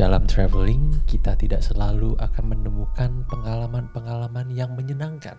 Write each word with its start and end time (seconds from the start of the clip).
Dalam 0.00 0.24
traveling, 0.24 0.96
kita 1.04 1.36
tidak 1.36 1.60
selalu 1.60 2.16
akan 2.16 2.56
menemukan 2.56 3.20
pengalaman-pengalaman 3.28 4.48
yang 4.48 4.72
menyenangkan. 4.72 5.36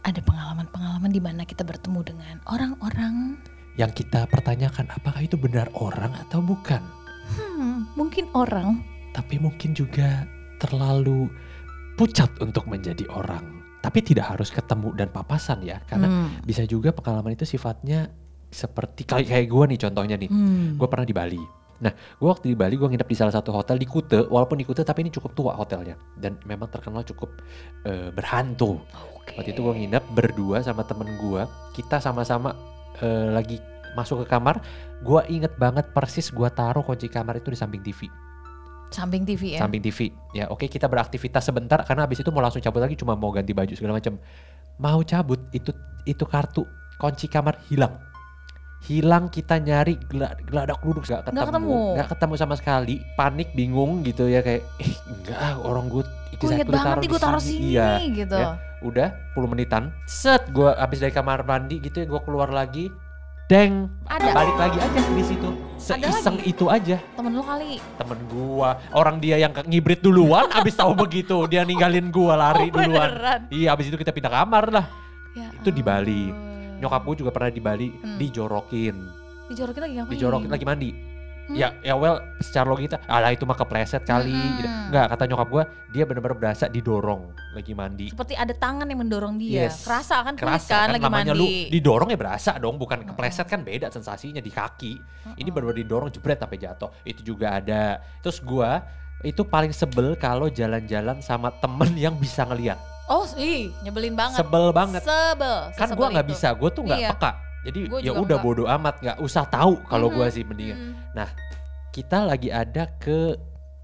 Ada 0.00 0.24
pengalaman-pengalaman 0.24 1.12
di 1.12 1.20
mana 1.20 1.44
kita 1.44 1.60
bertemu 1.60 2.16
dengan 2.16 2.40
orang-orang. 2.48 3.36
Yang 3.76 4.00
kita 4.00 4.24
pertanyakan 4.32 4.88
apakah 4.96 5.20
itu 5.20 5.36
benar 5.36 5.68
orang 5.76 6.16
atau 6.24 6.40
bukan. 6.40 6.80
Hmm, 7.36 7.84
mungkin 8.00 8.32
orang. 8.32 8.80
Tapi 9.12 9.36
mungkin 9.36 9.76
juga 9.76 10.24
terlalu 10.56 11.28
pucat 12.00 12.32
untuk 12.40 12.64
menjadi 12.64 13.04
orang. 13.12 13.60
Tapi 13.84 14.00
tidak 14.00 14.32
harus 14.32 14.48
ketemu 14.48 14.96
dan 14.96 15.12
papasan 15.12 15.60
ya. 15.60 15.84
Karena 15.84 16.08
Hmm, 16.08 16.40
bisa 16.48 16.64
juga 16.64 16.96
pengalaman 16.96 17.36
itu 17.36 17.44
sifatnya 17.44 18.08
seperti 18.48 19.04
kayak 19.04 19.28
kayak 19.28 19.48
gue 19.52 19.64
nih 19.76 19.80
contohnya 19.84 20.16
nih. 20.16 20.32
hmm. 20.32 20.80
Gue 20.80 20.88
pernah 20.88 21.04
di 21.04 21.12
Bali. 21.12 21.57
Nah, 21.78 21.94
gue 21.94 22.28
waktu 22.28 22.54
di 22.54 22.56
Bali 22.58 22.74
gue 22.74 22.88
nginep 22.90 23.06
di 23.06 23.16
salah 23.16 23.30
satu 23.30 23.54
hotel 23.54 23.78
di 23.78 23.86
Kute. 23.86 24.26
Walaupun 24.26 24.58
di 24.58 24.66
Kute 24.66 24.82
tapi 24.82 25.06
ini 25.06 25.14
cukup 25.14 25.30
tua 25.38 25.52
hotelnya 25.54 25.94
dan 26.18 26.34
memang 26.42 26.66
terkenal 26.66 27.06
cukup 27.06 27.38
eh, 27.86 28.10
berhantu. 28.10 28.82
Oke. 29.14 29.38
Waktu 29.38 29.54
itu 29.54 29.62
gue 29.62 29.74
nginep 29.86 30.04
berdua 30.10 30.58
sama 30.66 30.82
temen 30.82 31.06
gue. 31.18 31.42
Kita 31.78 32.02
sama-sama 32.02 32.54
eh, 32.98 33.30
lagi 33.30 33.62
masuk 33.94 34.26
ke 34.26 34.26
kamar. 34.26 34.58
Gue 35.06 35.22
inget 35.30 35.54
banget 35.54 35.86
persis 35.94 36.34
gue 36.34 36.48
taruh 36.50 36.82
kunci 36.82 37.06
kamar 37.06 37.38
itu 37.38 37.54
di 37.54 37.58
samping 37.58 37.82
TV. 37.86 38.10
Samping 38.90 39.22
TV 39.22 39.54
ya. 39.54 39.60
Samping 39.62 39.84
TV. 39.84 40.10
Ya 40.34 40.50
oke 40.50 40.66
kita 40.66 40.90
beraktivitas 40.90 41.46
sebentar 41.46 41.78
karena 41.86 42.08
habis 42.08 42.18
itu 42.18 42.30
mau 42.34 42.42
langsung 42.42 42.64
cabut 42.64 42.82
lagi 42.82 42.98
cuma 42.98 43.14
mau 43.14 43.30
ganti 43.30 43.54
baju 43.54 43.72
segala 43.78 44.02
macam. 44.02 44.18
Mau 44.82 44.98
cabut 45.06 45.38
itu 45.54 45.70
itu 46.08 46.24
kartu 46.26 46.66
kunci 46.98 47.30
kamar 47.30 47.54
hilang. 47.70 47.94
Hilang 48.80 49.26
kita 49.26 49.56
nyari 49.56 49.98
gela- 50.02 50.38
geladak 50.40 50.78
duduk 50.80 51.02
gak 51.02 51.22
ketemu, 51.22 51.44
ketemu. 51.44 51.78
Nggak 51.94 52.08
ketemu 52.08 52.34
sama 52.34 52.54
sekali. 52.54 52.94
Panik 53.14 53.48
bingung 53.52 54.00
gitu 54.00 54.24
ya 54.24 54.40
kayak 54.40 54.62
eh 54.78 54.92
enggak 55.04 55.58
orang 55.58 55.86
gue 55.88 56.02
itu 56.30 56.42
Gue 56.42 56.54
inget 56.54 56.68
banget 56.68 56.96
nih 56.96 57.08
gue 57.08 57.20
taruh 57.20 57.42
sini 57.42 57.66
Iya 57.72 57.88
gitu. 58.06 58.36
ya. 58.36 58.50
udah 58.78 59.10
10 59.34 59.42
menitan 59.48 59.82
set 60.06 60.46
gue 60.48 60.70
habis 60.70 60.98
dari 60.98 61.10
kamar 61.10 61.42
mandi 61.42 61.80
gitu 61.80 61.98
ya 61.98 62.06
gue 62.06 62.20
keluar 62.22 62.46
lagi 62.48 62.86
deng 63.44 63.90
Ada. 64.06 64.30
balik 64.30 64.54
lagi 64.54 64.78
aja 64.78 64.98
di 65.08 65.24
situ 65.24 65.50
seiseng 65.76 66.38
itu 66.40 66.68
aja 66.68 67.02
Temen 67.10 67.32
lu 67.32 67.42
kali. 67.42 67.82
temen 67.96 68.18
gua 68.28 68.78
orang 68.92 69.18
dia 69.18 69.34
yang 69.34 69.50
ngibrit 69.50 69.98
duluan 69.98 70.46
abis 70.54 70.76
tahu 70.76 70.94
begitu 70.94 71.42
dia 71.46 71.64
ninggalin 71.64 72.06
gua 72.08 72.38
lari 72.38 72.68
Oh, 72.68 72.78
duluan 72.78 73.08
beneran? 73.10 73.40
iya 73.50 73.72
abis 73.72 73.88
itu 73.88 73.96
kita 73.96 74.12
pindah 74.12 74.30
kamar 74.32 74.70
lah 74.70 74.86
Ya 75.34 75.50
Itu 75.52 75.68
di 75.68 75.80
Bali. 75.80 76.30
Nyokap 76.78 77.02
gua 77.02 77.14
juga 77.16 77.30
pernah 77.30 77.50
di 77.50 77.58
Bali 77.58 77.88
Hmm. 77.92 78.16
dijorokin 78.16 78.96
Dijorokin 79.48 79.80
lagi 79.80 79.94
ngapain? 79.94 80.12
dijorokin 80.12 80.50
lagi 80.50 80.64
mandi 80.64 80.90
Hmm. 81.48 81.56
ya 81.56 81.72
ya 81.80 81.96
well 81.96 82.20
secara 82.38 82.68
logika 82.68 83.00
alah 83.08 83.32
itu 83.32 83.40
mah 83.42 83.56
kepleset 83.56 84.04
kali 84.04 84.28
Mm-mm. 84.28 84.56
gitu. 84.60 84.68
nggak 84.92 85.06
kata 85.08 85.22
nyokap 85.24 85.48
gua 85.48 85.64
dia 85.88 86.04
benar-benar 86.04 86.36
berasa 86.36 86.68
didorong 86.68 87.32
lagi 87.50 87.72
mandi 87.72 88.12
Seperti 88.12 88.36
ada 88.36 88.52
tangan 88.52 88.84
yang 88.84 89.00
mendorong 89.00 89.40
dia. 89.40 89.64
Yes. 89.64 89.80
Kerasa 89.80 90.20
kan 90.20 90.36
kulit 90.36 90.44
kerasa 90.44 90.68
kan, 90.68 90.76
kan 90.76 90.88
lagi 90.92 91.04
namanya 91.08 91.32
mandi. 91.32 91.40
lu 91.40 91.46
didorong 91.72 92.08
ya 92.08 92.18
berasa 92.20 92.52
dong 92.54 92.76
bukan 92.76 93.00
Mm-mm. 93.00 93.16
kepleset 93.16 93.48
kan 93.48 93.64
beda 93.64 93.88
sensasinya 93.88 94.44
di 94.44 94.52
kaki 94.52 94.92
ini 95.34 95.40
Heeh. 95.40 95.48
baru 95.48 95.72
didorong 95.72 96.12
jebret 96.12 96.36
sampai 96.36 96.60
jatuh 96.60 96.92
itu 97.02 97.24
juga 97.24 97.56
ada 97.56 97.96
terus 98.20 98.38
gua 98.38 98.84
itu 99.24 99.40
paling 99.40 99.72
sebel 99.72 100.14
kalau 100.14 100.52
jalan-jalan 100.52 101.16
sama 101.18 101.48
temen 101.54 101.96
yang 101.96 102.12
bisa 102.12 102.44
ngeliat 102.44 102.76
Oh, 103.08 103.24
ih, 103.34 103.72
nyebelin 103.80 104.12
banget. 104.12 104.36
sebel 104.38 104.68
banget 104.70 105.00
Sebel. 105.00 105.72
kan 105.74 105.88
gua 105.92 106.12
nggak 106.12 106.28
bisa 106.28 106.52
gua 106.52 106.68
tuh 106.68 106.84
nggak 106.84 107.00
Iya. 107.00 107.10
peka 107.10 107.30
jadi 107.64 107.80
ya 108.00 108.12
udah 108.14 108.36
nggak. 108.36 108.44
bodo 108.44 108.64
amat 108.70 108.94
nggak 108.98 109.18
usah 109.18 109.44
tahu 109.44 109.80
kalau 109.84 110.08
gua 110.08 110.28
Mhm. 110.28 110.32
sih 110.32 110.42
mendingan 110.42 110.78
Hmm. 111.10 111.28
kita 111.90 112.22
lagi 112.22 112.48
ada 112.48 112.86
ke 112.94 113.34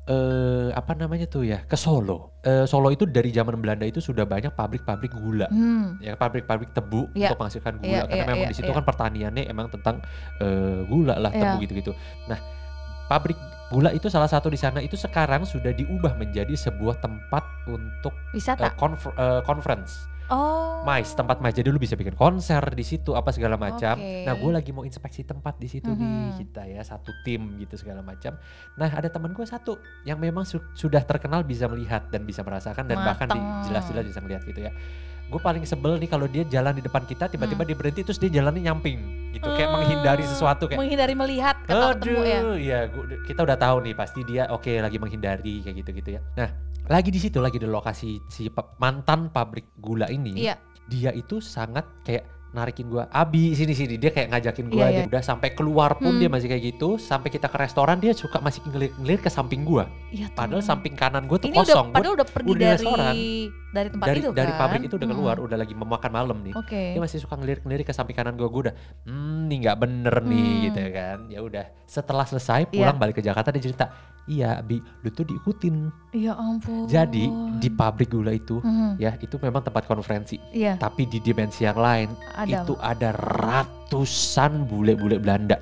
eh 0.04 0.68
apa 0.70 0.92
namanya 0.92 1.24
tuh 1.24 1.42
ya 1.42 1.64
ke 1.64 1.74
Solo 1.74 2.36
Eh, 2.44 2.68
Solo 2.68 2.92
itu 2.92 3.08
dari 3.08 3.32
zaman 3.32 3.56
Belanda 3.56 3.82
itu 3.82 3.98
sudah 3.98 4.22
banyak 4.22 4.52
pabrik-pabrik 4.52 5.08
gula 5.10 5.48
Hmm. 5.48 5.96
ya 5.98 6.12
pabrik-pabrik 6.12 6.70
tebu 6.70 7.08
Iya. 7.10 7.32
untuk 7.32 7.40
menghasilkan 7.40 7.80
gula 7.80 7.88
Iya, 7.88 8.00
karena 8.04 8.12
iya, 8.14 8.28
memang 8.28 8.44
iya, 8.44 8.50
di 8.52 8.54
situ 8.54 8.68
iya. 8.68 8.76
kan 8.76 8.84
pertaniannya 8.84 9.44
emang 9.48 9.66
tentang 9.66 10.04
eh, 10.38 10.84
gula 10.84 11.16
lah 11.16 11.32
tebu 11.32 11.56
Iya. 11.56 11.62
gitu-gitu. 11.62 11.92
Nah, 12.28 12.36
pabrik 13.06 13.36
gula 13.66 13.90
itu 13.90 14.06
salah 14.06 14.26
satu 14.26 14.46
di 14.46 14.56
sana 14.56 14.78
itu 14.78 14.94
sekarang 14.94 15.42
sudah 15.42 15.70
diubah 15.70 16.14
menjadi 16.14 16.52
sebuah 16.52 16.96
tempat 16.96 17.42
untuk 17.66 18.12
eh, 18.30 18.36
Wisata. 18.36 18.70
konfer- 18.74 19.12
eh, 19.12 19.42
conference. 19.42 20.06
oh. 20.26 20.62
Mais, 20.84 21.08
tempat 21.10 21.40
mais. 21.40 21.50
Jadi 21.50 21.68
lu 21.68 21.76
bisa 21.76 21.94
bikin 21.94 22.12
konser 22.12 22.60
di 22.70 22.84
situ 22.84 23.12
apa 23.12 23.32
segala 23.32 23.56
macam. 23.56 23.96
Oke. 23.96 24.22
Nah, 24.22 24.36
gue 24.36 24.50
lagi 24.52 24.68
mau 24.68 24.84
inspeksi 24.84 25.24
tempat 25.24 25.56
di 25.56 25.64
situ 25.64 25.88
nih 25.88 26.04
Mhm. 26.28 26.36
kita 26.38 26.62
ya 26.66 26.84
satu 26.84 27.08
tim 27.24 27.56
gitu 27.56 27.74
segala 27.74 28.00
macam. 28.00 28.36
Nah, 28.74 28.90
ada 28.90 29.08
teman 29.08 29.32
gue 29.32 29.42
satu 29.42 29.76
yang 30.02 30.16
memang 30.18 30.44
su- 30.44 30.60
sudah 30.74 31.00
terkenal 31.00 31.40
bisa 31.40 31.64
melihat 31.66 32.04
dan 32.08 32.22
bisa 32.22 32.40
merasakan 32.40 32.84
dan 32.84 33.00
bahkan 33.00 33.26
Mateng. 33.26 33.64
jelas-jelas 33.64 34.04
bisa 34.06 34.20
melihat 34.20 34.44
gitu 34.44 34.60
ya. 34.60 34.72
Gue 35.26 35.40
paling 35.40 35.64
sebel 35.64 35.96
nih 35.96 36.06
kalau 36.06 36.24
dia 36.24 36.44
jalan 36.44 36.72
di 36.72 36.80
depan 36.80 37.02
kita 37.02 37.26
tiba-tiba 37.26 37.60
Hmm. 37.60 37.70
dia 37.70 37.76
berhenti 37.76 38.00
terus 38.02 38.16
dia 38.16 38.30
jalannya 38.30 38.62
nyamping 38.62 38.98
gitu 39.32 39.48
kayak 39.48 39.66
Hmm. 39.66 39.76
menghindari 39.78 40.22
sesuatu 40.22 40.64
kayak 40.64 40.78
menghindari 40.78 41.14
melihat 41.14 41.56
ketemu 41.64 42.22
ya. 42.22 42.40
Ya 42.54 42.80
gua- 42.86 43.08
kita 43.22 43.40
udah 43.40 43.56
tahu 43.56 43.76
nih 43.82 43.94
pasti 43.94 44.20
dia 44.22 44.46
oke 44.46 44.70
lagi 44.70 44.96
menghindari 44.96 45.58
kayak 45.60 45.76
gitu-gitu 45.80 46.10
ya. 46.14 46.20
Nah, 46.34 46.48
lagi 46.86 47.08
di 47.08 47.18
situ 47.18 47.38
lagi 47.38 47.56
di 47.56 47.64
lokasi 47.64 48.20
si 48.26 48.46
mantan 48.76 49.28
pabrik 49.28 49.74
gula 49.74 50.06
ini 50.06 50.36
Iya. 50.38 50.54
dia 50.84 51.10
itu 51.10 51.40
sangat 51.40 51.88
kayak 52.02 52.22
narikin 52.52 52.86
gua 52.86 53.10
abi 53.10 53.50
sini 53.50 53.74
sini 53.74 53.98
dia 53.98 54.12
kayak 54.12 54.30
ngajakin 54.30 54.68
Iya, 54.68 54.86
dia 54.86 54.86
iya. 54.94 55.04
udah 55.08 55.22
sampai 55.24 55.50
keluar 55.50 55.98
pun 55.98 56.14
Hmm. 56.14 56.20
dia 56.20 56.30
masih 56.30 56.46
kayak 56.46 56.62
gitu 56.70 56.94
sampai 56.96 57.26
kita 57.26 57.48
ke 57.48 57.58
restoran 57.58 57.98
dia 57.98 58.12
suka 58.12 58.38
masih 58.38 58.62
ngelir-ngelir 58.62 59.18
ke 59.18 59.26
samping 59.26 59.64
gua 59.64 59.90
Iya 60.08 60.30
padahal 60.30 60.62
samping 60.62 60.94
kanan 60.94 61.26
gua 61.26 61.34
tuh 61.36 61.50
ini 61.50 61.58
kosong 61.58 61.90
udah 61.90 61.90
Gua 61.90 61.96
padahal 61.96 62.14
udah 62.14 62.28
pergi 62.30 62.46
udah 62.46 62.60
dari 62.60 62.76
restoran. 62.78 63.14
Dari 63.74 63.88
tempat 63.90 64.06
dari 64.06 64.18
itu 64.20 64.30
dari 64.30 64.48
kan. 64.48 64.60
pabrik 64.60 64.82
itu 64.84 64.94
udah 64.94 65.08
keluar 65.08 65.36
udah 65.36 65.56
lagi 65.56 65.74
mau 65.74 65.88
makan 65.88 66.10
malam 66.10 66.38
nih 66.40 66.54
Oke. 66.54 66.94
dia 66.94 67.00
masih 67.00 67.18
suka 67.18 67.34
ngelirik-ngelirik 67.34 67.82
ke 67.82 67.92
samping 67.92 68.14
kanan 68.14 68.32
gua 68.32 68.46
gua 68.46 68.70
udah 68.70 68.74
hmm 69.04 69.40
nih 69.44 69.56
nggak 69.60 69.76
bener 69.76 70.14
nih 70.22 70.46
Hmm. 70.46 70.62
gitu 70.64 70.80
kan 70.90 71.18
ya 71.26 71.40
udah 71.40 71.64
setelah 71.84 72.22
selesai 72.22 72.60
Iya. 72.64 72.70
pulang 72.72 72.96
balik 72.96 73.18
ke 73.18 73.24
Jakarta 73.24 73.50
dia 73.50 73.60
cerita 73.60 73.86
iya 74.24 74.56
bi 74.58 74.78
lu 75.02 75.10
tuh 75.10 75.26
diikutin 75.26 75.90
Ya 76.14 76.32
ampun. 76.32 76.86
jadi 76.86 77.24
di 77.54 77.68
pabrik 77.68 78.08
gula 78.08 78.30
itu 78.30 78.56
Mhm. 78.58 78.96
ya 78.96 79.18
itu 79.18 79.34
memang 79.36 79.60
tempat 79.60 79.84
konferensi 79.84 80.38
Iya, 80.48 80.78
tapi 80.78 81.04
di 81.04 81.18
dimensi 81.18 81.62
yang 81.62 81.76
lain 81.76 82.08
ada. 82.32 82.48
itu 82.54 82.72
ada 82.78 83.10
ratusan 83.12 84.64
bule-bule 84.64 85.18
Belanda 85.18 85.58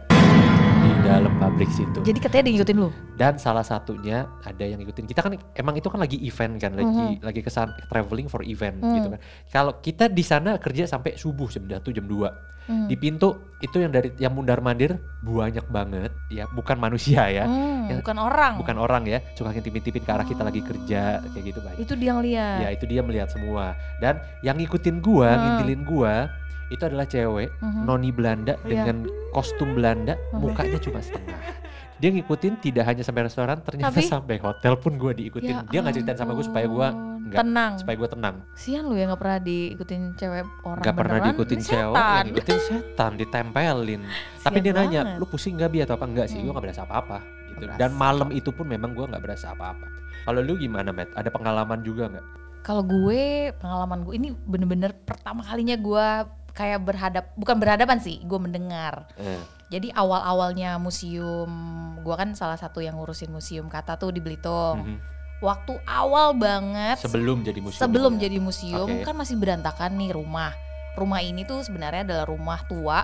dalam 1.12 1.32
pabrik 1.36 1.68
situ. 1.68 1.98
Jadi 2.00 2.18
katanya 2.18 2.42
dia 2.48 2.52
ngikutin 2.56 2.76
lu. 2.78 2.88
Dan 3.14 3.36
salah 3.36 3.62
satunya 3.62 4.24
ada 4.42 4.64
yang 4.64 4.80
ngikutin 4.80 5.04
kita 5.04 5.20
kan 5.20 5.32
emang 5.52 5.74
itu 5.76 5.86
kan 5.86 6.00
lagi 6.00 6.16
event 6.20 6.56
kan, 6.56 6.72
lagi 6.72 7.20
lagi 7.20 7.40
kesan 7.40 7.68
traveling 7.86 8.26
for 8.26 8.40
event 8.42 8.80
Hmm. 8.80 8.96
gitu 8.96 9.08
kan. 9.12 9.20
Kalau 9.48 9.72
kita 9.78 10.08
di 10.08 10.24
sana 10.24 10.56
kerja 10.56 10.88
sampai 10.88 11.14
subuh 11.14 11.46
jam 11.46 11.64
1 11.64 11.92
jam 11.92 12.04
2. 12.04 12.50
Hmm. 12.62 12.86
Di 12.86 12.94
pintu 12.94 13.34
itu 13.58 13.74
yang 13.74 13.90
dari 13.90 14.14
yang 14.16 14.30
mundar 14.30 14.62
mandir 14.62 14.94
banyak 15.18 15.66
banget 15.66 16.14
ya, 16.30 16.46
bukan 16.48 16.78
manusia 16.78 17.26
ya. 17.26 17.42
Hmm, 17.42 17.90
yang- 17.90 17.98
bukan 18.06 18.16
orang. 18.22 18.54
Bukan 18.54 18.76
orang 18.78 19.02
ya, 19.02 19.18
suka 19.34 19.50
ngintipin-ngintipin 19.50 20.06
ke 20.06 20.10
arah 20.14 20.22
kita 20.22 20.46
lagi 20.46 20.62
kerja 20.62 21.18
kayak 21.26 21.42
gitu 21.42 21.58
banyak. 21.58 21.78
Itu 21.82 21.98
dia 21.98 22.14
ngeliat. 22.14 22.58
Ya 22.62 22.68
itu 22.70 22.86
dia 22.86 23.02
melihat 23.02 23.34
semua. 23.34 23.74
Dan 23.98 24.22
yang 24.40 24.54
ngikutin 24.56 25.02
gua, 25.02 25.26
Hmm. 25.28 25.42
ngintilin 25.58 25.82
gua 25.82 26.14
itu 26.72 26.82
adalah 26.82 27.04
cewek 27.04 27.52
Mhm. 27.60 27.80
noni 27.84 28.10
Belanda 28.10 28.56
Iya. 28.58 28.66
dengan 28.66 28.96
kostum 29.30 29.76
Belanda, 29.76 30.16
Mhm. 30.32 30.40
mukanya 30.40 30.78
cuma 30.80 30.98
setengah. 30.98 31.40
Dia 31.96 32.10
ngikutin 32.10 32.58
tidak 32.58 32.82
hanya 32.82 33.06
sampai 33.06 33.22
restoran, 33.22 33.62
ternyata 33.62 33.94
Tapi- 33.94 34.10
sampai 34.10 34.36
hotel 34.42 34.74
pun 34.74 34.98
gua 34.98 35.14
diikutin. 35.14 35.54
Ya 35.54 35.62
dia 35.62 35.78
nggak 35.78 35.94
ceritain 35.94 36.18
sama 36.18 36.34
gue 36.34 36.42
supaya 36.42 36.66
ampun. 36.66 37.30
nggak- 37.30 37.38
tenang. 37.38 37.72
supaya 37.78 37.94
gua 37.94 38.10
tenang. 38.10 38.36
Sian 38.52 38.82
lu 38.90 38.98
ya 38.98 39.06
nggak 39.06 39.20
pernah 39.22 39.38
diikutin 39.38 40.02
cewek 40.18 40.42
orang 40.66 40.82
Gak 40.82 40.96
pernah 40.98 41.18
diikutin 41.22 41.58
Ini 41.58 41.64
cewek, 41.64 41.94
setan. 41.94 42.10
yang 42.10 42.26
ngikutin 42.26 42.58
setan, 42.58 43.10
ditempelin. 43.14 44.02
Tapi 44.42 44.52
Sian 44.52 44.64
dia 44.66 44.72
nanya, 44.74 45.00
banget. 45.06 45.20
lu 45.22 45.26
pusing 45.30 45.54
gak 45.54 45.70
bi 45.70 45.78
atau 45.78 45.94
apa? 45.94 46.04
Enggak 46.04 46.26
sih, 46.26 46.36
Hmm. 46.36 46.44
gua 46.44 46.52
gak 46.58 46.64
berasa 46.66 46.82
apa-apa. 46.82 47.18
Gitu. 47.22 47.62
Nggak 47.62 47.78
Dan 47.78 47.90
malam 47.94 48.28
itu 48.34 48.50
pun 48.50 48.66
memang 48.66 48.90
gua 48.92 49.06
nggak 49.06 49.22
berasa 49.22 49.46
apa-apa. 49.54 49.86
Kalau 50.22 50.40
lu 50.42 50.54
gimana, 50.56 50.90
Matt? 50.90 51.14
Ada 51.14 51.30
pengalaman 51.30 51.80
juga 51.80 52.10
nggak? 52.10 52.26
Kalau 52.62 52.82
gue 52.82 53.50
pengalaman 53.58 54.06
gue 54.06 54.14
ini 54.14 54.28
bener-bener 54.38 54.94
pertama 54.96 55.42
kalinya 55.42 55.74
gue 55.74 56.06
kayak 56.52 56.80
berhadap 56.80 57.24
bukan 57.34 57.56
berhadapan 57.56 57.98
sih, 57.98 58.20
gue 58.20 58.38
mendengar. 58.38 59.08
Eh, 59.16 59.40
Jadi 59.68 59.88
awal-awalnya 59.88 60.76
museum, 60.76 61.48
gue 61.98 62.12
kan 62.12 62.32
salah 62.32 62.56
satu 62.56 62.78
yang 62.78 62.94
ngurusin 62.94 63.28
museum 63.28 63.66
kata 63.66 63.96
tuh 63.96 64.08
di 64.08 64.20
Belitung. 64.20 64.84
mhm. 64.84 64.98
Waktu 65.42 65.74
awal 65.82 66.38
banget 66.38 67.02
Sebelum 67.02 67.42
jadi 67.42 67.58
museum. 67.58 67.82
sebelum 67.82 68.14
ya? 68.14 68.30
jadi 68.30 68.38
museum 68.38 68.86
Oke. 68.86 69.02
kan 69.02 69.10
masih 69.12 69.34
berantakan 69.34 69.98
nih 69.98 70.14
rumah. 70.14 70.54
Rumah 70.94 71.18
ini 71.18 71.42
tuh 71.42 71.66
sebenarnya 71.66 72.06
adalah 72.06 72.30
rumah 72.30 72.62
tua 72.62 73.02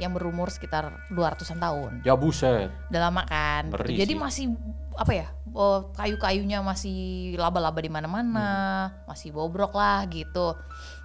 yang 0.00 0.10
berumur 0.10 0.48
sekitar 0.48 0.88
200-an 1.12 1.60
tahun. 1.60 1.92
Ya 2.00 2.16
buset. 2.16 2.72
Udah 2.88 3.00
lama 3.04 3.22
kan. 3.22 3.68
Ngeri 3.68 4.00
Jadi 4.00 4.10
sih. 4.10 4.18
masih 4.18 4.44
apa 4.96 5.12
ya? 5.12 5.28
oh, 5.52 5.92
kayu-kayunya 5.94 6.58
masih 6.60 6.98
laba-laba 7.36 7.78
di 7.78 7.86
mana-mana, 7.86 8.50
Hmm. 8.90 9.06
masih 9.06 9.30
bobrok 9.30 9.70
lah 9.70 10.02
gitu. 10.08 10.56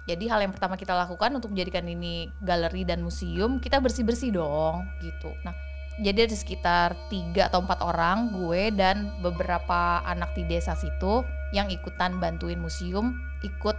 Jadi 0.08 0.26
hal 0.26 0.40
yang 0.42 0.52
pertama 0.52 0.80
kita 0.80 0.96
lakukan 0.96 1.32
untuk 1.36 1.52
menjadikan 1.52 1.84
ini 1.84 2.32
galeri 2.40 2.88
dan 2.88 3.04
museum, 3.04 3.60
kita 3.60 3.78
bersih-bersih 3.78 4.32
dong 4.32 4.84
gitu. 5.04 5.30
Nah, 5.44 5.52
jadi 6.00 6.24
ada 6.24 6.36
sekitar 6.36 6.96
tiga 7.12 7.52
atau 7.52 7.60
empat 7.60 7.84
orang 7.84 8.32
gue 8.32 8.72
dan 8.72 9.12
beberapa 9.20 10.00
anak 10.08 10.32
di 10.32 10.48
desa 10.48 10.72
situ 10.72 11.20
yang 11.52 11.68
ikutan 11.68 12.16
bantuin 12.16 12.56
museum 12.56 13.12
ikut 13.44 13.76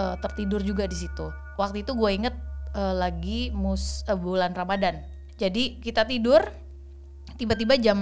eh, 0.00 0.16
tertidur 0.18 0.58
juga 0.64 0.90
di 0.90 0.98
situ. 0.98 1.30
Waktu 1.54 1.86
itu 1.86 1.94
gue 1.94 2.10
inget 2.10 2.34
eh, 2.74 2.94
lagi 2.98 3.54
mus 3.54 4.02
eh, 4.10 4.18
bulan 4.18 4.50
ramadan. 4.50 5.06
Jadi 5.38 5.78
kita 5.78 6.04
tidur 6.04 6.42
tiba-tiba 7.38 7.78
jam 7.80 7.96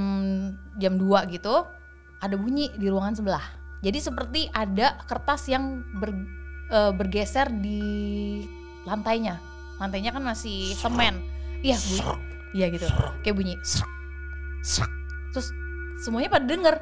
jam 0.80 0.98
2 0.98 1.34
gitu 1.36 1.62
ada 2.18 2.34
bunyi 2.34 2.72
di 2.74 2.88
ruangan 2.88 3.14
sebelah. 3.20 3.44
Jadi 3.78 3.98
seperti 4.02 4.40
ada 4.50 4.98
kertas 5.06 5.46
yang 5.46 5.86
ber- 6.02 6.26
eh, 6.72 6.92
bergeser 6.92 7.48
di 7.52 7.80
lantainya. 8.84 9.40
Lantainya 9.78 10.10
kan 10.10 10.24
masih 10.24 10.74
semen. 10.74 11.22
Iya 11.62 11.76
bunyi. 11.78 12.02
Iya 12.54 12.66
gitu. 12.72 12.86
Kayak 13.22 13.36
bunyi. 13.36 13.54
Terus 15.32 15.48
semuanya 16.02 16.30
pada 16.32 16.46
denger. 16.46 16.76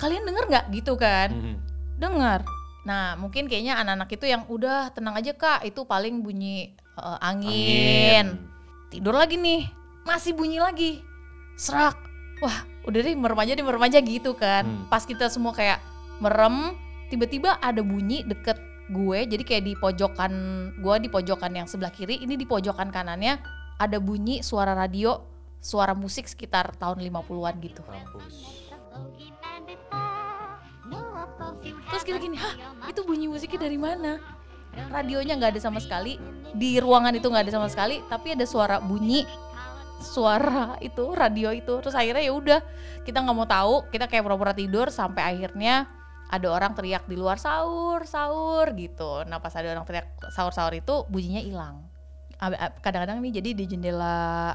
Kalian 0.00 0.24
denger 0.26 0.44
nggak? 0.50 0.64
Gitu 0.74 0.92
kan? 0.98 1.30
Mhm. 1.32 1.56
dengar. 1.94 2.42
Nah 2.82 3.14
mungkin 3.14 3.46
kayaknya 3.46 3.78
anak-anak 3.78 4.10
itu 4.10 4.26
yang 4.26 4.42
udah 4.50 4.90
tenang 4.90 5.14
aja 5.14 5.32
kak. 5.32 5.62
Itu 5.62 5.86
paling 5.86 6.20
bunyi 6.20 6.74
eh, 6.98 7.18
angin. 7.22 8.38
tidur 8.90 9.14
lagi 9.14 9.38
nih. 9.38 9.70
Masih 10.04 10.34
bunyi 10.34 10.58
lagi. 10.58 11.00
Serak. 11.54 11.96
Wah 12.42 12.66
udah 12.84 13.00
deh 13.00 13.16
merem 13.16 13.38
aja 13.40 13.52
deh 13.56 13.64
merem 13.64 13.84
aja 13.86 13.98
gitu 14.02 14.36
kan. 14.36 14.66
Hmm. 14.66 14.84
pas 14.92 15.00
kita 15.06 15.32
semua 15.32 15.56
kayak 15.56 15.80
merem 16.20 16.76
tiba-tiba 17.08 17.56
ada 17.62 17.80
bunyi 17.80 18.26
deket 18.26 18.58
gue 18.92 19.18
jadi 19.24 19.44
kayak 19.44 19.64
di 19.64 19.74
pojokan 19.80 20.32
gue 20.76 20.94
di 21.00 21.08
pojokan 21.08 21.52
yang 21.56 21.66
sebelah 21.68 21.88
kiri 21.88 22.20
ini 22.20 22.36
di 22.36 22.44
pojokan 22.44 22.92
kanannya 22.92 23.40
ada 23.80 23.96
bunyi 23.96 24.44
suara 24.44 24.76
radio 24.76 25.24
suara 25.64 25.96
musik 25.96 26.28
sekitar 26.28 26.76
tahun 26.76 27.00
50-an 27.00 27.54
gitu 27.64 27.80
Mampus. 27.88 28.36
terus 31.64 32.04
kita 32.04 32.20
gini 32.20 32.36
hah 32.36 32.52
itu 32.92 33.00
bunyi 33.08 33.32
musiknya 33.32 33.64
dari 33.64 33.80
mana 33.80 34.20
radionya 34.92 35.40
nggak 35.40 35.56
ada 35.56 35.62
sama 35.62 35.80
sekali 35.80 36.20
di 36.52 36.76
ruangan 36.76 37.16
itu 37.16 37.24
nggak 37.24 37.48
ada 37.48 37.54
sama 37.56 37.68
sekali 37.72 38.04
tapi 38.12 38.36
ada 38.36 38.44
suara 38.44 38.76
bunyi 38.84 39.24
suara 40.04 40.76
itu 40.84 41.16
radio 41.16 41.48
itu 41.56 41.80
terus 41.80 41.96
akhirnya 41.96 42.20
ya 42.20 42.36
udah 42.36 42.60
kita 43.08 43.24
nggak 43.24 43.36
mau 43.36 43.48
tahu 43.48 43.88
kita 43.88 44.04
kayak 44.04 44.28
pura-pura 44.28 44.52
tidur 44.52 44.92
sampai 44.92 45.24
akhirnya 45.24 45.88
ada 46.34 46.48
orang 46.48 46.72
teriak 46.72 47.06
di 47.06 47.14
luar 47.14 47.36
sahur 47.36 48.02
sahur 48.04 48.74
gitu 48.74 49.22
nah 49.24 49.38
pas 49.38 49.52
ada 49.52 49.70
orang 49.70 49.84
teriak 49.84 50.04
sahur 50.28 50.50
sahur 50.50 50.72
itu 50.72 51.06
bunyinya 51.06 51.40
hilang 51.40 51.76
kadang-kadang 52.80 53.18
nih 53.20 53.32
jadi 53.34 53.50
di 53.54 53.64
jendela 53.64 54.52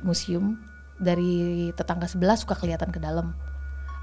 museum 0.00 0.60
dari 0.96 1.34
tetangga 1.72 2.04
sebelah 2.04 2.36
suka 2.36 2.54
kelihatan 2.54 2.88
ke 2.88 3.00
dalam 3.00 3.32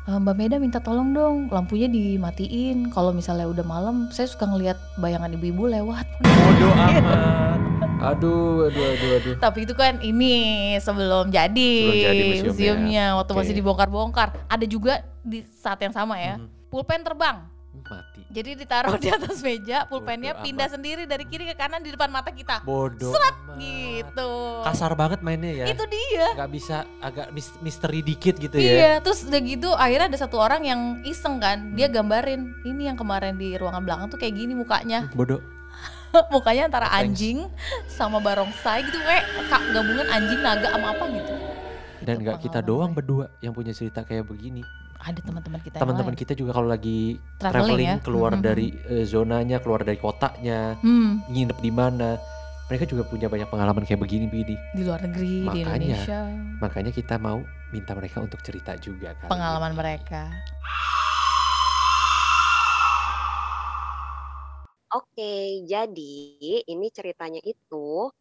"Eh, 0.04 0.18
Mbak 0.18 0.36
Meda 0.36 0.58
minta 0.58 0.82
tolong 0.82 1.14
dong 1.14 1.36
lampunya 1.48 1.86
dimatiin 1.86 2.90
kalau 2.90 3.14
misalnya 3.14 3.46
udah 3.46 3.64
malam 3.64 4.10
saya 4.10 4.26
suka 4.26 4.44
ngelihat 4.44 4.76
bayangan 4.98 5.30
ibu-ibu 5.32 5.70
lewat 5.70 6.04
Bodoh 6.20 6.74
amat. 6.90 7.60
Aduh, 8.02 8.66
aduh, 8.66 8.82
aduh, 8.88 9.10
aduh. 9.16 9.36
tapi 9.38 9.62
itu 9.62 9.78
kan 9.78 10.02
ini 10.02 10.34
sebelum 10.82 11.30
jadi, 11.30 11.70
Sebelum 11.86 12.02
jadi 12.02 12.24
museumnya. 12.26 12.50
museumnya 12.50 13.06
waktu 13.14 13.32
Oke. 13.32 13.40
masih 13.40 13.54
dibongkar-bongkar 13.56 14.28
ada 14.50 14.66
juga 14.66 14.94
di 15.22 15.46
saat 15.46 15.78
yang 15.80 15.94
sama 15.94 16.18
ya 16.18 16.36
Mhm. 16.36 16.50
Pulpen 16.72 17.04
terbang 17.04 17.44
Mati. 17.82 18.24
jadi 18.28 18.56
ditaruh 18.56 18.96
di 18.96 19.08
atas 19.10 19.40
meja 19.42 19.84
pulpennya 19.86 20.32
Bodoh 20.34 20.44
pindah 20.46 20.64
amat. 20.66 20.76
sendiri 20.76 21.04
dari 21.04 21.24
kiri 21.24 21.44
ke 21.46 21.56
kanan 21.56 21.80
di 21.80 21.90
depan 21.90 22.08
mata 22.08 22.28
kita 22.30 22.64
Bodoh. 22.64 23.12
Seret, 23.12 23.36
amat. 23.38 23.56
gitu 23.58 24.32
Kasar 24.62 24.92
banget 24.94 25.20
mainnya 25.20 25.52
ya. 25.54 25.66
itu 25.68 25.84
dia 25.86 26.28
Nggak 26.34 26.52
bisa 26.52 26.78
agak 27.00 27.32
mis- 27.32 27.60
misteri 27.60 28.00
dikit 28.02 28.36
gitu 28.38 28.56
Iya, 28.56 28.76
ya. 28.76 28.92
terus 29.00 29.24
udah 29.24 29.42
gitu 29.42 29.70
akhirnya 29.74 30.08
ada 30.08 30.16
satu 30.18 30.36
orang 30.38 30.64
yang 30.64 30.80
iseng 31.04 31.36
kan, 31.38 31.72
dia 31.74 31.88
Hmm. 31.88 31.96
gambarin 31.98 32.42
ini 32.64 32.88
yang 32.88 32.96
kemarin 32.96 33.36
di 33.36 33.56
ruangan 33.56 33.82
belakang 33.82 34.08
tuh 34.08 34.18
kayak 34.18 34.36
gini 34.36 34.52
mukanya, 34.54 35.08
Bodoh. 35.10 35.40
mukanya 36.30 36.68
antara 36.68 36.88
Thanks. 36.88 37.08
anjing 37.18 37.38
sama 37.88 38.20
barongsai 38.20 38.84
gitu 38.84 39.00
kayak 39.00 39.24
gabungan 39.70 40.08
anjing 40.08 40.40
naga 40.40 40.68
sama 40.70 40.92
apa 40.92 41.04
gitu. 41.10 41.34
Dan 42.02 42.14
Itu 42.14 42.22
nggak 42.22 42.38
kita 42.42 42.60
doang 42.60 42.92
berdua 42.92 43.32
yang 43.40 43.52
punya 43.52 43.72
cerita 43.72 44.02
kayak 44.02 44.26
begini. 44.26 44.64
Ada 45.02 45.20
teman-teman 45.26 45.60
kita 45.60 45.82
Teman-teman 45.82 46.14
kita 46.14 46.34
juga 46.38 46.52
kalau 46.54 46.70
lagi 46.70 47.18
Traveling 47.42 47.66
traveling, 47.74 47.90
ya. 47.90 48.06
keluar 48.06 48.32
Mhm. 48.38 48.44
dari 48.46 48.68
eh, 48.88 49.06
zonanya, 49.06 49.58
keluar 49.58 49.82
dari 49.82 49.98
kotanya, 49.98 50.78
Hmm, 50.78 51.26
nginep 51.26 51.58
di 51.58 51.72
mana, 51.74 52.22
mereka 52.70 52.86
juga 52.86 53.04
punya 53.04 53.26
banyak 53.26 53.50
pengalaman 53.50 53.82
kayak 53.84 53.98
begini, 54.00 54.30
Bidi. 54.30 54.56
di 54.78 54.82
luar 54.86 55.02
negeri, 55.02 55.42
di 55.42 55.48
Makanya. 55.50 55.98
Indonesia, 56.06 56.20
Makanya 56.62 56.92
kita 56.94 57.16
mau 57.18 57.42
minta 57.74 57.98
mereka 57.98 58.22
untuk 58.22 58.40
cerita 58.46 58.78
juga 58.78 59.18
kan. 59.18 59.28
pengalaman 59.28 59.74
mereka. 59.74 60.30
Oke, 64.92 65.64
jadi 65.66 66.16
ini 66.68 66.88
ceritanya 66.92 67.40
itu 67.42 68.12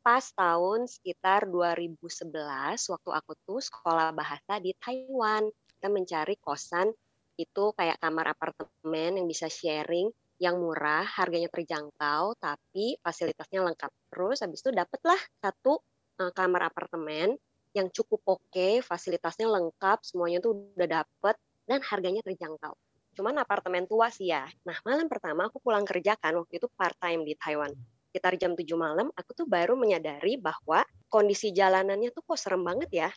pas 0.00 0.22
tahun 0.32 0.86
sekitar 0.86 1.50
2011 1.50 2.86
waktu 2.88 3.10
aku 3.10 3.32
tuh 3.44 3.58
sekolah 3.60 4.14
bahasa 4.14 4.56
di 4.56 4.70
Taiwan. 4.78 5.50
Kita 5.80 5.88
mencari 5.88 6.36
kosan 6.36 6.92
itu 7.40 7.64
kayak 7.72 7.96
kamar 7.96 8.36
apartemen 8.36 9.16
yang 9.16 9.24
bisa 9.24 9.48
sharing 9.48 10.12
yang 10.36 10.60
murah, 10.60 11.08
harganya 11.08 11.48
terjangkau, 11.48 12.36
tapi 12.36 13.00
fasilitasnya 13.00 13.64
lengkap. 13.64 13.88
Terus 14.12 14.44
habis 14.44 14.60
itu 14.60 14.76
dapatlah 14.76 15.16
satu 15.40 15.80
eh, 16.20 16.32
kamar 16.36 16.68
apartemen 16.68 17.32
yang 17.72 17.88
cukup 17.88 18.20
oke, 18.28 18.84
fasilitasnya 18.84 19.48
lengkap, 19.48 20.04
semuanya 20.04 20.44
tuh 20.44 20.76
udah 20.76 21.00
dapet 21.00 21.36
dan 21.64 21.80
harganya 21.80 22.20
terjangkau 22.20 22.76
cuman 23.20 23.42
apartemen 23.42 23.84
tua 23.84 24.08
sih 24.08 24.30
ya. 24.30 24.46
Nah, 24.64 24.76
malam 24.86 25.10
pertama 25.10 25.50
aku 25.50 25.58
pulang 25.60 25.84
kerja 25.84 26.14
kan, 26.16 26.32
waktu 26.38 26.62
itu 26.62 26.72
part 26.72 26.96
time 26.96 27.26
di 27.26 27.34
Taiwan. 27.34 27.68
Sekitar 28.10 28.34
jam 28.40 28.56
7 28.56 28.74
malam, 28.74 29.12
aku 29.14 29.30
tuh 29.36 29.46
baru 29.46 29.78
menyadari 29.78 30.40
bahwa 30.40 30.82
kondisi 31.06 31.52
jalanannya 31.54 32.10
tuh 32.10 32.24
kok 32.26 32.38
serem 32.38 32.64
banget 32.64 32.90
ya. 32.90 33.10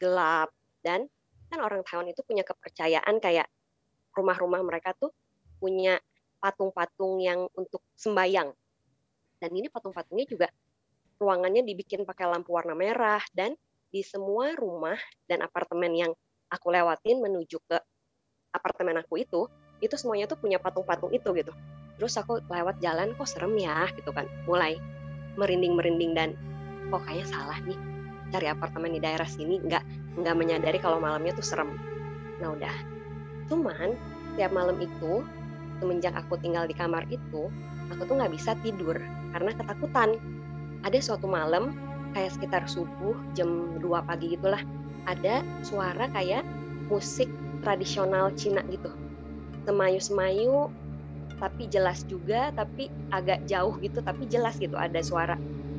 Gelap. 0.00 0.50
Dan 0.80 1.06
kan 1.50 1.60
orang 1.60 1.82
Taiwan 1.82 2.08
itu 2.08 2.22
punya 2.22 2.46
kepercayaan 2.46 3.18
kayak 3.18 3.50
rumah-rumah 4.14 4.62
mereka 4.62 4.94
tuh 4.94 5.10
punya 5.58 5.98
patung-patung 6.40 7.20
yang 7.20 7.50
untuk 7.58 7.84
sembayang. 7.98 8.48
Dan 9.40 9.50
ini 9.52 9.68
patung-patungnya 9.68 10.26
juga 10.30 10.48
ruangannya 11.20 11.66
dibikin 11.66 12.08
pakai 12.08 12.30
lampu 12.30 12.56
warna 12.56 12.72
merah 12.72 13.20
dan 13.36 13.52
di 13.90 14.00
semua 14.00 14.56
rumah 14.56 14.96
dan 15.28 15.44
apartemen 15.44 15.92
yang 15.92 16.12
aku 16.48 16.72
lewatin 16.72 17.20
menuju 17.20 17.60
ke 17.68 17.76
apartemen 18.54 18.96
aku 19.02 19.20
itu 19.20 19.44
itu 19.84 19.94
semuanya 20.00 20.30
tuh 20.30 20.40
punya 20.40 20.56
patung-patung 20.56 21.12
itu 21.12 21.28
gitu 21.36 21.52
terus 22.00 22.16
aku 22.16 22.40
lewat 22.48 22.80
jalan 22.80 23.12
kok 23.12 23.28
serem 23.28 23.52
ya 23.60 23.84
gitu 23.92 24.14
kan 24.16 24.24
mulai 24.48 24.80
merinding-merinding 25.36 26.12
dan 26.16 26.32
kok 26.88 27.04
kayaknya 27.04 27.26
salah 27.28 27.58
nih 27.68 27.78
cari 28.30 28.46
apartemen 28.48 28.96
di 28.96 29.00
daerah 29.02 29.28
sini 29.28 29.60
nggak 29.60 29.84
nggak 30.18 30.36
menyadari 30.38 30.78
kalau 30.82 30.98
malamnya 30.98 31.34
tuh 31.36 31.44
serem 31.44 31.70
nah 32.42 32.50
udah 32.54 32.74
cuman 33.46 33.94
tiap 34.34 34.50
malam 34.54 34.78
itu 34.78 35.22
semenjak 35.78 36.14
aku 36.16 36.38
tinggal 36.40 36.64
di 36.66 36.74
kamar 36.74 37.04
itu 37.10 37.50
aku 37.90 38.02
tuh 38.06 38.14
nggak 38.18 38.32
bisa 38.32 38.54
tidur 38.62 38.96
karena 39.34 39.50
ketakutan 39.54 40.16
ada 40.82 40.98
suatu 40.98 41.28
malam 41.28 41.74
kayak 42.16 42.34
sekitar 42.34 42.66
subuh 42.66 43.14
jam 43.36 43.78
2 43.78 44.02
pagi 44.06 44.34
gitulah 44.34 44.60
ada 45.06 45.42
suara 45.62 46.10
kayak 46.10 46.44
musik 46.90 47.30
tradisional 47.62 48.32
Cina 48.34 48.64
gitu. 48.68 48.90
Semayu-semayu 49.68 50.72
tapi 51.40 51.72
jelas 51.72 52.04
juga 52.04 52.52
tapi 52.52 52.92
agak 53.08 53.48
jauh 53.48 53.72
gitu 53.80 54.04
tapi 54.04 54.28
jelas 54.28 54.60
gitu 54.60 54.76
ada 54.76 55.00
suara 55.00 55.36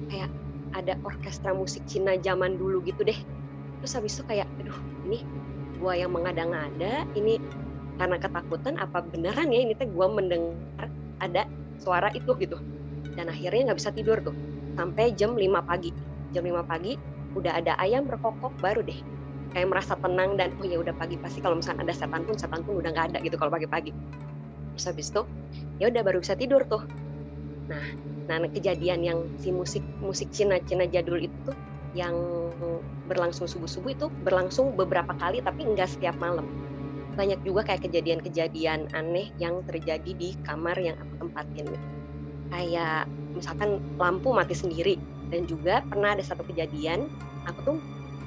kayak 0.10 0.30
ada 0.74 0.98
orkestra 1.06 1.54
musik 1.54 1.84
Cina 1.86 2.16
zaman 2.18 2.56
dulu 2.56 2.82
gitu 2.88 3.04
deh. 3.04 3.18
Terus 3.82 3.94
habis 3.98 4.14
itu 4.16 4.24
kayak 4.30 4.48
aduh 4.62 4.78
ini 5.10 5.26
gua 5.82 5.98
yang 5.98 6.14
mengada-ngada 6.14 7.10
ini 7.18 7.42
karena 7.98 8.18
ketakutan 8.18 8.78
apa 8.78 9.02
beneran 9.06 9.50
ya 9.50 9.60
ini 9.66 9.74
teh 9.74 9.90
gua 9.90 10.10
mendengar 10.10 10.88
ada 11.22 11.46
suara 11.82 12.14
itu 12.14 12.32
gitu. 12.38 12.58
Dan 13.18 13.28
akhirnya 13.28 13.74
nggak 13.74 13.80
bisa 13.82 13.92
tidur 13.92 14.22
tuh 14.22 14.34
sampai 14.78 15.14
jam 15.18 15.34
5 15.34 15.62
pagi. 15.66 15.92
Jam 16.32 16.46
5 16.46 16.64
pagi 16.64 16.96
udah 17.36 17.58
ada 17.60 17.74
ayam 17.80 18.08
berkokok 18.08 18.56
baru 18.60 18.84
deh 18.84 19.00
kayak 19.52 19.68
merasa 19.68 20.00
tenang 20.00 20.40
dan 20.40 20.56
oh 20.60 20.66
ya 20.68 20.80
udah 20.80 20.96
pagi 20.96 21.20
pasti 21.20 21.44
kalau 21.44 21.60
misalnya 21.60 21.84
ada 21.88 21.94
setan 21.96 22.24
pun 22.24 22.36
setan 22.40 22.64
pun 22.64 22.80
udah 22.80 22.92
nggak 22.92 23.16
ada 23.16 23.18
gitu 23.24 23.36
kalau 23.36 23.52
pagi-pagi 23.52 23.92
terus 24.76 24.86
habis 24.88 25.12
itu 25.12 25.22
ya 25.80 25.92
udah 25.92 26.02
baru 26.04 26.24
bisa 26.24 26.36
tidur 26.40 26.64
tuh 26.68 26.84
nah 27.68 27.84
nah 28.32 28.48
kejadian 28.48 29.04
yang 29.04 29.20
si 29.44 29.52
musik 29.52 29.84
musik 30.00 30.32
Cina 30.32 30.60
Cina 30.64 30.88
jadul 30.88 31.20
itu 31.20 31.36
tuh 31.44 31.56
yang 31.92 32.16
berlangsung 33.12 33.52
subuh 33.52 33.68
subuh 33.68 33.92
itu 33.92 34.08
berlangsung 34.24 34.72
beberapa 34.80 35.12
kali 35.20 35.44
tapi 35.44 35.68
nggak 35.68 36.00
setiap 36.00 36.16
malam. 36.24 36.48
Banyak 37.20 37.44
juga 37.44 37.68
kayak 37.68 37.92
kejadian-kejadian 37.92 38.96
aneh 38.96 39.36
yang 39.36 39.60
terjadi 39.68 40.16
di 40.16 40.40
kamar 40.48 40.80
yang 40.80 40.96
aku 40.96 41.28
tempatin. 41.28 41.68
Kayak 42.56 43.12
misalkan 43.36 43.84
lampu 44.00 44.32
mati 44.32 44.56
sendiri 44.56 44.96
dan 45.28 45.44
juga 45.44 45.84
pernah 45.92 46.16
ada 46.16 46.24
satu 46.24 46.48
kejadian 46.48 47.12
aku 47.48 47.76
tuh 47.76 47.78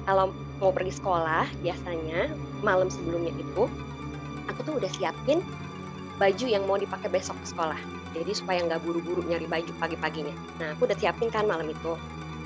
kalau 0.05 0.29
mau 0.61 0.69
pergi 0.69 0.93
sekolah 1.01 1.49
biasanya 1.65 2.29
malam 2.61 2.93
sebelumnya 2.93 3.33
itu 3.33 3.65
aku 4.45 4.59
tuh 4.61 4.77
udah 4.77 4.91
siapin 4.93 5.41
baju 6.21 6.45
yang 6.45 6.63
mau 6.69 6.77
dipakai 6.79 7.09
besok 7.11 7.35
ke 7.43 7.47
sekolah. 7.51 7.79
Jadi 8.15 8.31
supaya 8.31 8.63
nggak 8.63 8.85
buru-buru 8.87 9.25
nyari 9.27 9.49
baju 9.49 9.71
pagi-paginya. 9.75 10.31
Nah 10.61 10.71
aku 10.77 10.87
udah 10.87 10.95
siapin 10.95 11.27
kan 11.27 11.43
malam 11.43 11.67
itu. 11.67 11.99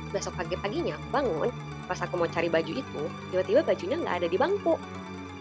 Besok 0.10 0.34
pagi-paginya 0.40 0.98
aku 0.98 1.08
bangun 1.14 1.50
pas 1.90 1.98
aku 2.06 2.22
mau 2.22 2.30
cari 2.30 2.54
baju 2.54 2.70
itu 2.70 3.02
tiba-tiba 3.34 3.66
bajunya 3.66 3.98
nggak 3.98 4.16
ada 4.22 4.28
di 4.30 4.38
bangku. 4.38 4.78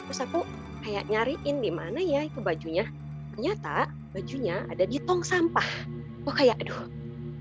Terus 0.09 0.25
aku 0.25 0.40
kayak 0.81 1.05
nyariin 1.12 1.61
di 1.61 1.69
mana 1.69 2.00
ya 2.00 2.25
itu 2.25 2.40
bajunya. 2.40 2.88
Ternyata 3.37 3.93
bajunya 4.17 4.64
ada 4.73 4.88
di 4.88 4.97
tong 5.05 5.21
sampah. 5.21 5.69
Kok 6.25 6.33
kayak 6.33 6.57
aduh 6.64 6.88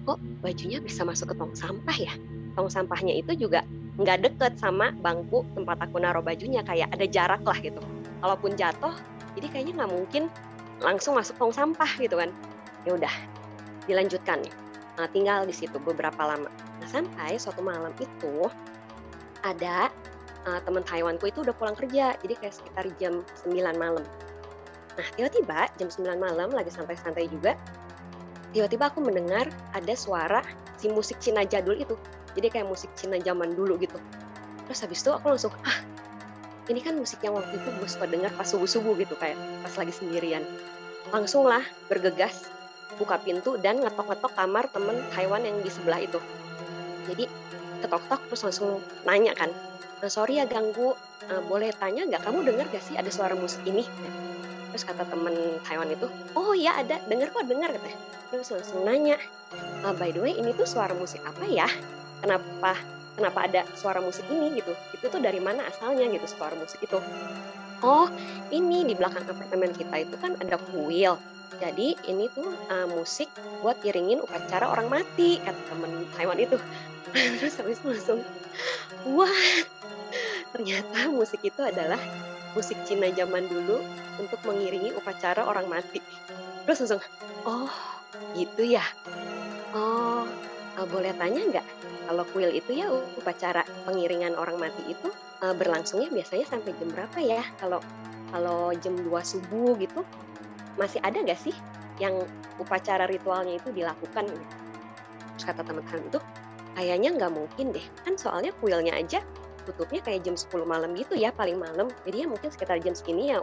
kok 0.04 0.20
bajunya 0.44 0.84
bisa 0.84 1.08
masuk 1.08 1.32
ke 1.32 1.36
tong 1.40 1.56
sampah 1.56 1.96
ya? 1.96 2.12
Tong 2.60 2.68
sampahnya 2.68 3.16
itu 3.16 3.32
juga 3.40 3.64
nggak 3.96 4.28
deket 4.28 4.54
sama 4.60 4.92
bangku 5.00 5.48
tempat 5.56 5.80
aku 5.88 6.04
naruh 6.04 6.22
bajunya 6.22 6.60
kayak 6.68 6.92
ada 6.92 7.08
jarak 7.08 7.42
lah 7.48 7.56
gitu. 7.64 7.80
Kalaupun 8.20 8.60
jatuh 8.60 8.92
jadi 9.40 9.48
kayaknya 9.48 9.74
nggak 9.84 9.92
mungkin 9.96 10.24
langsung 10.84 11.16
masuk 11.16 11.40
tong 11.40 11.56
sampah 11.56 11.90
gitu 11.96 12.20
kan. 12.20 12.36
Ya 12.84 13.00
udah 13.00 13.14
dilanjutkan. 13.88 14.44
Nah, 14.98 15.06
tinggal 15.14 15.46
di 15.46 15.54
situ 15.54 15.78
beberapa 15.78 16.18
lama. 16.26 16.50
Nah 16.82 16.88
sampai 16.90 17.38
suatu 17.38 17.62
malam 17.62 17.94
itu 18.02 18.50
ada 19.48 19.88
uh, 20.48 20.60
teman 20.64 20.84
Taiwanku 20.84 21.28
itu 21.32 21.44
udah 21.44 21.56
pulang 21.56 21.76
kerja 21.76 22.16
jadi 22.20 22.34
kayak 22.40 22.56
sekitar 22.56 22.86
jam 23.00 23.24
9 23.48 23.54
malam. 23.76 24.04
Nah 24.98 25.08
tiba-tiba 25.16 25.70
jam 25.78 25.88
9 25.92 26.18
malam 26.18 26.50
lagi 26.52 26.72
santai-santai 26.74 27.30
juga 27.32 27.56
tiba-tiba 28.56 28.90
aku 28.90 29.04
mendengar 29.04 29.52
ada 29.76 29.94
suara 29.94 30.42
si 30.80 30.88
musik 30.88 31.20
Cina 31.20 31.44
jadul 31.44 31.78
itu. 31.78 31.96
Jadi 32.34 32.48
kayak 32.54 32.68
musik 32.70 32.90
Cina 32.96 33.18
zaman 33.22 33.54
dulu 33.54 33.78
gitu. 33.82 33.98
Terus 34.70 34.80
habis 34.84 35.00
itu 35.02 35.12
aku 35.14 35.34
langsung 35.34 35.54
ah 35.66 35.78
ini 36.68 36.84
kan 36.84 37.00
musik 37.00 37.24
yang 37.24 37.36
waktu 37.36 37.56
itu 37.56 37.70
gue 37.80 37.88
suka 37.88 38.06
dengar 38.12 38.32
pas 38.36 38.48
subuh-subuh 38.48 39.00
gitu 39.00 39.16
kayak 39.20 39.40
pas 39.64 39.74
lagi 39.76 39.94
sendirian. 39.96 40.44
Langsung 41.12 41.48
lah 41.48 41.64
bergegas 41.88 42.52
buka 43.00 43.20
pintu 43.22 43.56
dan 43.62 43.80
ngetok-ngetok 43.80 44.34
kamar 44.36 44.68
temen 44.72 44.98
Taiwan 45.16 45.44
yang 45.44 45.58
di 45.64 45.72
sebelah 45.72 46.04
itu. 46.04 46.20
Jadi 47.08 47.30
ketok-tok 47.84 48.22
terus 48.32 48.42
langsung 48.48 48.82
nanya 49.06 49.34
kan 49.38 49.50
nah, 50.02 50.12
sorry 50.12 50.42
ya 50.42 50.46
ganggu 50.46 50.94
uh, 51.32 51.42
boleh 51.46 51.74
tanya 51.76 52.08
nggak? 52.08 52.22
Kamu 52.24 52.46
dengar 52.46 52.66
gak 52.72 52.84
sih 52.84 52.96
ada 52.96 53.10
suara 53.12 53.36
musik 53.36 53.62
ini? 53.68 53.84
Terus 54.72 54.84
kata 54.86 55.08
temen 55.10 55.34
Taiwan 55.66 55.90
itu 55.90 56.08
oh 56.38 56.54
ya 56.54 56.78
ada 56.78 57.02
dengar 57.10 57.34
kok 57.34 57.48
dengar 57.48 57.74
katanya. 57.74 58.00
Terus 58.30 58.48
langsung 58.52 58.84
nanya 58.86 59.18
uh, 59.84 59.94
by 59.96 60.12
the 60.14 60.22
way 60.22 60.36
ini 60.36 60.54
tuh 60.54 60.68
suara 60.68 60.94
musik 60.94 61.24
apa 61.26 61.44
ya? 61.48 61.68
Kenapa 62.22 62.78
kenapa 63.18 63.40
ada 63.50 63.62
suara 63.74 64.00
musik 64.04 64.28
ini? 64.30 64.60
Gitu. 64.60 64.72
Itu 64.94 65.06
tuh 65.10 65.22
dari 65.24 65.42
mana 65.42 65.66
asalnya? 65.66 66.06
Gitu 66.08 66.28
suara 66.30 66.54
musik 66.54 66.84
itu. 66.84 67.00
Oh 67.82 68.10
ini 68.50 68.86
di 68.86 68.94
belakang 68.98 69.26
apartemen 69.26 69.74
kita 69.74 70.06
itu 70.06 70.16
kan 70.20 70.38
ada 70.38 70.62
kuil. 70.70 71.18
Jadi 71.58 71.98
ini 72.06 72.30
tuh 72.38 72.54
uh, 72.70 72.86
musik 72.86 73.34
buat 73.66 73.82
iringin 73.82 74.22
upacara 74.22 74.70
orang 74.70 74.94
mati 74.94 75.42
kata 75.42 75.58
temen 75.74 76.06
Taiwan 76.14 76.38
itu 76.38 76.60
terus 77.14 77.56
habis 77.60 77.80
langsung 77.84 78.24
wah 79.08 79.40
ternyata 80.52 81.12
musik 81.12 81.44
itu 81.44 81.62
adalah 81.64 82.00
musik 82.58 82.78
Cina 82.90 83.12
zaman 83.14 83.46
dulu 83.46 83.78
untuk 84.18 84.42
mengiringi 84.50 84.90
upacara 84.98 85.46
orang 85.46 85.70
mati. 85.70 86.02
Terus 86.66 86.82
langsung 86.82 87.02
oh 87.46 87.70
gitu 88.34 88.66
ya? 88.66 88.82
Oh 89.78 90.26
uh, 90.78 90.88
boleh 90.90 91.14
tanya 91.18 91.42
nggak? 91.46 91.66
Kalau 92.08 92.24
kuil 92.32 92.50
itu 92.56 92.72
ya 92.82 92.88
upacara 92.90 93.62
pengiringan 93.84 94.34
orang 94.34 94.58
mati 94.58 94.82
itu 94.90 95.14
uh, 95.46 95.54
berlangsungnya 95.54 96.10
biasanya 96.10 96.46
sampai 96.50 96.72
jam 96.78 96.90
berapa 96.90 97.18
ya? 97.22 97.46
Kalau 97.62 97.78
kalau 98.34 98.74
jam 98.82 98.98
2 98.98 99.08
subuh 99.22 99.78
gitu 99.80 100.02
masih 100.76 101.00
ada 101.06 101.22
nggak 101.22 101.40
sih 101.40 101.56
yang 102.02 102.18
upacara 102.58 103.06
ritualnya 103.06 103.62
itu 103.62 103.70
dilakukan? 103.70 104.30
Terus 105.38 105.44
kata 105.46 105.62
teman-teman 105.62 106.10
itu 106.10 106.20
kayaknya 106.78 107.10
nggak 107.18 107.34
mungkin 107.34 107.74
deh 107.74 107.82
kan 108.06 108.14
soalnya 108.14 108.54
kuilnya 108.62 108.94
aja 108.94 109.26
tutupnya 109.66 110.00
kayak 110.06 110.22
jam 110.22 110.38
10 110.38 110.62
malam 110.64 110.94
gitu 110.94 111.18
ya 111.18 111.34
paling 111.34 111.58
malam 111.58 111.90
jadi 112.06 112.24
ya 112.24 112.28
mungkin 112.30 112.54
sekitar 112.54 112.78
jam 112.86 112.94
segini 112.94 113.34
ya 113.34 113.42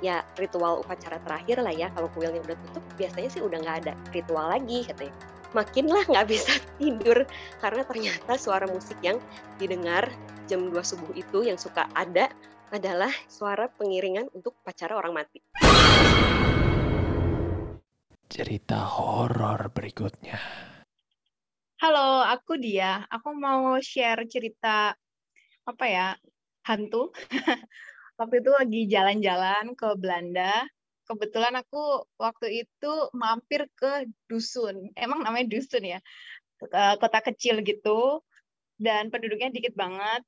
ya 0.00 0.22
ritual 0.38 0.80
upacara 0.80 1.18
terakhir 1.26 1.60
lah 1.60 1.74
ya 1.74 1.90
kalau 1.92 2.06
kuilnya 2.14 2.38
udah 2.46 2.56
tutup 2.70 2.84
biasanya 2.94 3.28
sih 3.28 3.42
udah 3.42 3.58
nggak 3.58 3.76
ada 3.84 3.92
ritual 4.14 4.46
lagi 4.48 4.86
katanya 4.86 5.12
makinlah 5.50 6.06
nggak 6.06 6.26
bisa 6.30 6.54
tidur 6.80 7.26
karena 7.58 7.82
ternyata 7.82 8.32
suara 8.38 8.70
musik 8.70 8.96
yang 9.02 9.18
didengar 9.58 10.06
jam 10.46 10.70
2 10.70 10.78
subuh 10.80 11.10
itu 11.18 11.42
yang 11.42 11.58
suka 11.58 11.90
ada 11.98 12.30
adalah 12.70 13.10
suara 13.26 13.66
pengiringan 13.66 14.30
untuk 14.30 14.54
upacara 14.62 14.94
orang 14.94 15.26
mati. 15.26 15.42
Cerita 18.30 18.78
horor 18.86 19.74
berikutnya. 19.74 20.69
Halo, 21.80 22.20
aku 22.28 22.60
dia. 22.60 23.08
Aku 23.08 23.32
mau 23.32 23.80
share 23.80 24.28
cerita 24.28 24.92
apa 25.64 25.84
ya? 25.88 26.12
Hantu. 26.68 27.08
Waktu 28.20 28.34
itu 28.44 28.50
lagi 28.52 28.80
jalan-jalan 28.92 29.72
ke 29.72 29.88
Belanda 29.96 30.60
kebetulan 31.10 31.54
aku 31.58 32.06
waktu 32.22 32.62
itu 32.62 32.92
mampir 33.16 33.66
ke 33.74 34.06
dusun. 34.30 34.94
Emang 34.94 35.26
namanya 35.26 35.50
dusun 35.50 35.82
ya. 35.82 35.98
Kota 37.00 37.18
kecil 37.26 37.66
gitu 37.66 38.22
dan 38.78 39.10
penduduknya 39.10 39.50
dikit 39.50 39.74
banget. 39.74 40.22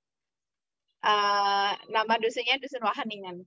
Uh, 1.05 1.77
nama 1.93 2.19
dusunnya 2.19 2.59
dusun 2.59 2.83
Wahaningan. 2.83 3.45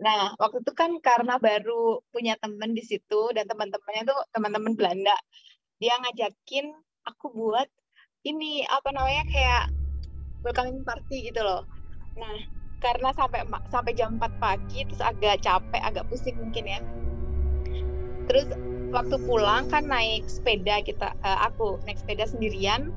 Nah, 0.00 0.32
waktu 0.40 0.64
itu 0.64 0.72
kan 0.72 0.94
karena 1.04 1.36
baru 1.36 2.00
punya 2.14 2.38
temen 2.40 2.72
di 2.72 2.86
situ 2.86 3.34
dan 3.36 3.44
teman-temannya 3.50 4.02
tuh 4.08 4.20
teman-teman 4.32 4.72
Belanda. 4.78 5.16
Dia 5.82 5.98
ngajakin 6.00 6.72
aku 7.06 7.32
buat 7.34 7.68
ini 8.22 8.62
apa 8.70 8.94
namanya 8.94 9.24
kayak 9.26 9.64
welcoming 10.46 10.82
party 10.86 11.30
gitu 11.30 11.42
loh. 11.42 11.66
Nah, 12.18 12.36
karena 12.82 13.14
sampai 13.14 13.46
sampai 13.70 13.92
jam 13.94 14.18
4 14.18 14.42
pagi 14.42 14.82
terus 14.86 15.02
agak 15.02 15.42
capek 15.42 15.82
agak 15.82 16.06
pusing 16.10 16.38
mungkin 16.38 16.66
ya. 16.66 16.80
Terus 18.30 18.46
waktu 18.92 19.16
pulang 19.24 19.70
kan 19.70 19.88
naik 19.88 20.26
sepeda 20.28 20.82
kita 20.84 21.14
uh, 21.24 21.38
aku 21.48 21.80
naik 21.88 21.98
sepeda 21.98 22.28
sendirian 22.28 22.92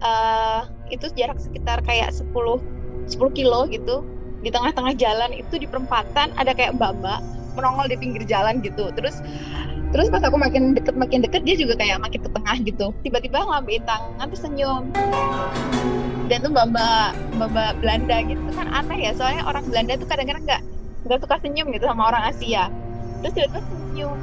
uh, 0.00 0.66
itu 0.88 1.10
jarak 1.14 1.38
sekitar 1.38 1.82
kayak 1.86 2.14
10 2.14 2.30
10 2.32 3.38
kilo 3.38 3.66
gitu. 3.70 4.02
Di 4.40 4.48
tengah-tengah 4.48 4.96
jalan 4.96 5.36
itu 5.36 5.60
di 5.60 5.68
perempatan 5.68 6.32
ada 6.40 6.56
kayak 6.56 6.78
mbak-mbak 6.80 7.20
menongol 7.58 7.86
di 7.90 7.98
pinggir 7.98 8.24
jalan 8.24 8.62
gitu. 8.64 8.88
Terus 8.94 9.20
terus 9.90 10.06
pas 10.06 10.22
aku 10.22 10.38
makin 10.38 10.78
deket 10.78 10.94
makin 10.94 11.18
deket 11.22 11.42
dia 11.42 11.58
juga 11.58 11.74
kayak 11.74 11.98
makin 11.98 12.20
ke 12.22 12.30
tengah 12.30 12.56
gitu. 12.62 12.86
Tiba-tiba 13.02 13.42
ngambil 13.42 13.82
tangan 13.84 14.26
terus 14.30 14.42
senyum. 14.42 14.82
Dan 16.30 16.46
tuh 16.46 16.50
mbak 16.54 16.70
mbak 17.38 17.72
Belanda 17.82 18.16
gitu. 18.22 18.40
Kan 18.54 18.70
aneh 18.70 19.10
ya 19.10 19.12
soalnya 19.18 19.42
orang 19.46 19.66
Belanda 19.66 19.98
tuh 19.98 20.06
kadang-kadang 20.06 20.46
nggak 20.46 20.62
nggak 21.10 21.18
suka 21.26 21.36
senyum 21.42 21.74
gitu 21.74 21.90
sama 21.90 22.06
orang 22.06 22.22
Asia. 22.30 22.70
Terus 23.22 23.32
tiba-tiba 23.34 23.60
senyum. 23.66 24.18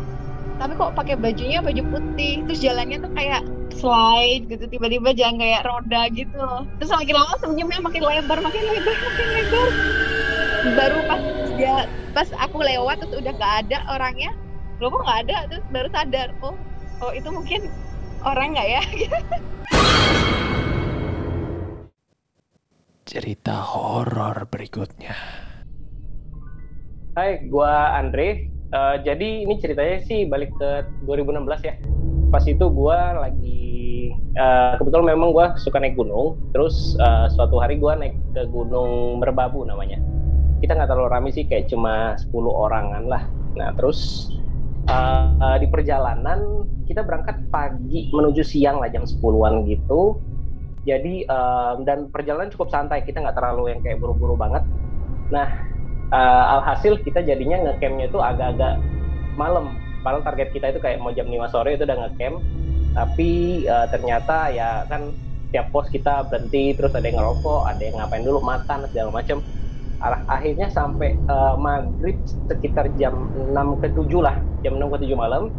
Tapi 0.57 0.74
kok 0.74 0.95
pakai 0.97 1.15
bajunya 1.19 1.59
baju 1.62 1.81
putih 1.93 2.41
terus 2.47 2.59
jalannya 2.63 2.97
tuh 3.03 3.12
kayak 3.12 3.41
slide 3.75 4.47
gitu. 4.47 4.65
Tiba-tiba 4.71 5.12
jalan 5.19 5.36
kayak 5.38 5.67
roda 5.67 6.01
gitu. 6.15 6.47
Terus 6.79 6.91
makin 6.95 7.15
lama 7.19 7.36
senyumnya 7.43 7.79
makin 7.83 8.03
lebar 8.07 8.39
makin 8.39 8.63
lebar 8.71 8.95
makin 8.95 9.27
lebar. 9.36 9.67
Baru 10.79 11.00
pas 11.05 11.21
dia 11.59 11.75
pas 12.15 12.27
aku 12.39 12.63
lewat 12.63 13.03
terus 13.03 13.19
udah 13.19 13.33
nggak 13.36 13.53
ada 13.67 13.77
orangnya 13.93 14.31
lo 14.77 14.93
kok 14.93 15.03
nggak 15.05 15.22
ada 15.25 15.38
terus 15.50 15.65
baru 15.74 15.89
sadar 15.89 16.29
oh 16.46 16.55
oh 17.01 17.12
itu 17.13 17.29
mungkin 17.34 17.65
orang 18.22 18.53
nggak 18.53 18.67
ya 18.69 18.81
cerita 23.07 23.63
horor 23.63 24.51
berikutnya. 24.51 25.15
Hai, 27.15 27.48
gua 27.48 27.96
Andre. 27.96 28.51
Uh, 28.67 29.00
jadi 29.00 29.48
ini 29.48 29.63
ceritanya 29.63 30.03
sih 30.03 30.27
balik 30.27 30.51
ke 30.60 30.84
2016 31.07 31.63
ya. 31.63 31.79
Pas 32.27 32.43
itu 32.43 32.67
gua 32.67 33.15
lagi 33.15 34.12
uh, 34.36 34.75
kebetulan 34.75 35.15
memang 35.15 35.31
gua 35.31 35.55
suka 35.55 35.79
naik 35.79 35.96
gunung. 35.96 36.36
Terus 36.51 37.00
uh, 37.00 37.31
suatu 37.31 37.63
hari 37.63 37.79
gua 37.79 37.96
naik 37.96 38.13
ke 38.36 38.43
Gunung 38.51 39.24
Merbabu 39.24 39.63
namanya. 39.63 40.03
Kita 40.60 40.75
nggak 40.75 40.91
terlalu 40.91 41.10
ramai 41.10 41.31
sih, 41.31 41.48
kayak 41.48 41.72
cuma 41.72 42.19
10 42.19 42.27
orangan 42.43 43.07
lah. 43.07 43.24
Nah 43.55 43.72
terus 43.79 44.29
uh, 44.88 45.58
di 45.60 45.67
perjalanan 45.70 46.65
kita 46.88 47.03
berangkat 47.03 47.38
pagi 47.51 48.10
menuju 48.10 48.41
siang 48.41 48.79
lah 48.79 48.89
jam 48.89 49.03
10-an 49.03 49.67
gitu. 49.67 50.17
Jadi 50.88 51.27
um, 51.27 51.84
dan 51.84 52.08
perjalanan 52.08 52.48
cukup 52.48 52.72
santai 52.72 53.03
kita 53.03 53.20
nggak 53.20 53.36
terlalu 53.36 53.75
yang 53.75 53.79
kayak 53.84 54.00
buru-buru 54.00 54.39
banget. 54.39 54.63
Nah 55.29 55.48
uh, 56.15 56.60
alhasil 56.60 57.03
kita 57.03 57.20
jadinya 57.24 57.67
ngecampnya 57.67 58.08
itu 58.08 58.20
agak-agak 58.24 58.79
malam. 59.36 59.75
Paling 60.01 60.24
target 60.24 60.56
kita 60.56 60.72
itu 60.72 60.79
kayak 60.79 61.03
mau 61.03 61.12
jam 61.12 61.27
5 61.27 61.51
sore 61.51 61.75
itu 61.75 61.84
udah 61.84 61.98
ngecamp. 62.08 62.39
Tapi 62.96 63.29
uh, 63.67 63.86
ternyata 63.91 64.50
ya 64.56 64.88
kan 64.88 65.12
tiap 65.51 65.72
pos 65.72 65.88
kita 65.91 66.27
berhenti 66.27 66.75
terus 66.75 66.91
ada 66.91 67.08
yang 67.08 67.24
ngerokok 67.24 67.62
ada 67.72 67.79
yang 67.79 67.96
ngapain 68.00 68.24
dulu 68.24 68.39
makan 68.44 68.84
segala 68.91 69.10
macam 69.15 69.39
akhirnya 70.01 70.70
sampai 70.70 71.18
uh, 71.30 71.58
maghrib 71.58 72.18
sekitar 72.50 72.89
jam 73.01 73.30
6 73.54 73.82
ke 73.82 73.88
7 73.94 74.10
lah. 74.22 74.36
Jam 74.62 74.77
6 74.77 74.94
ke 74.94 74.98
7 75.10 75.18
malam. 75.18 75.50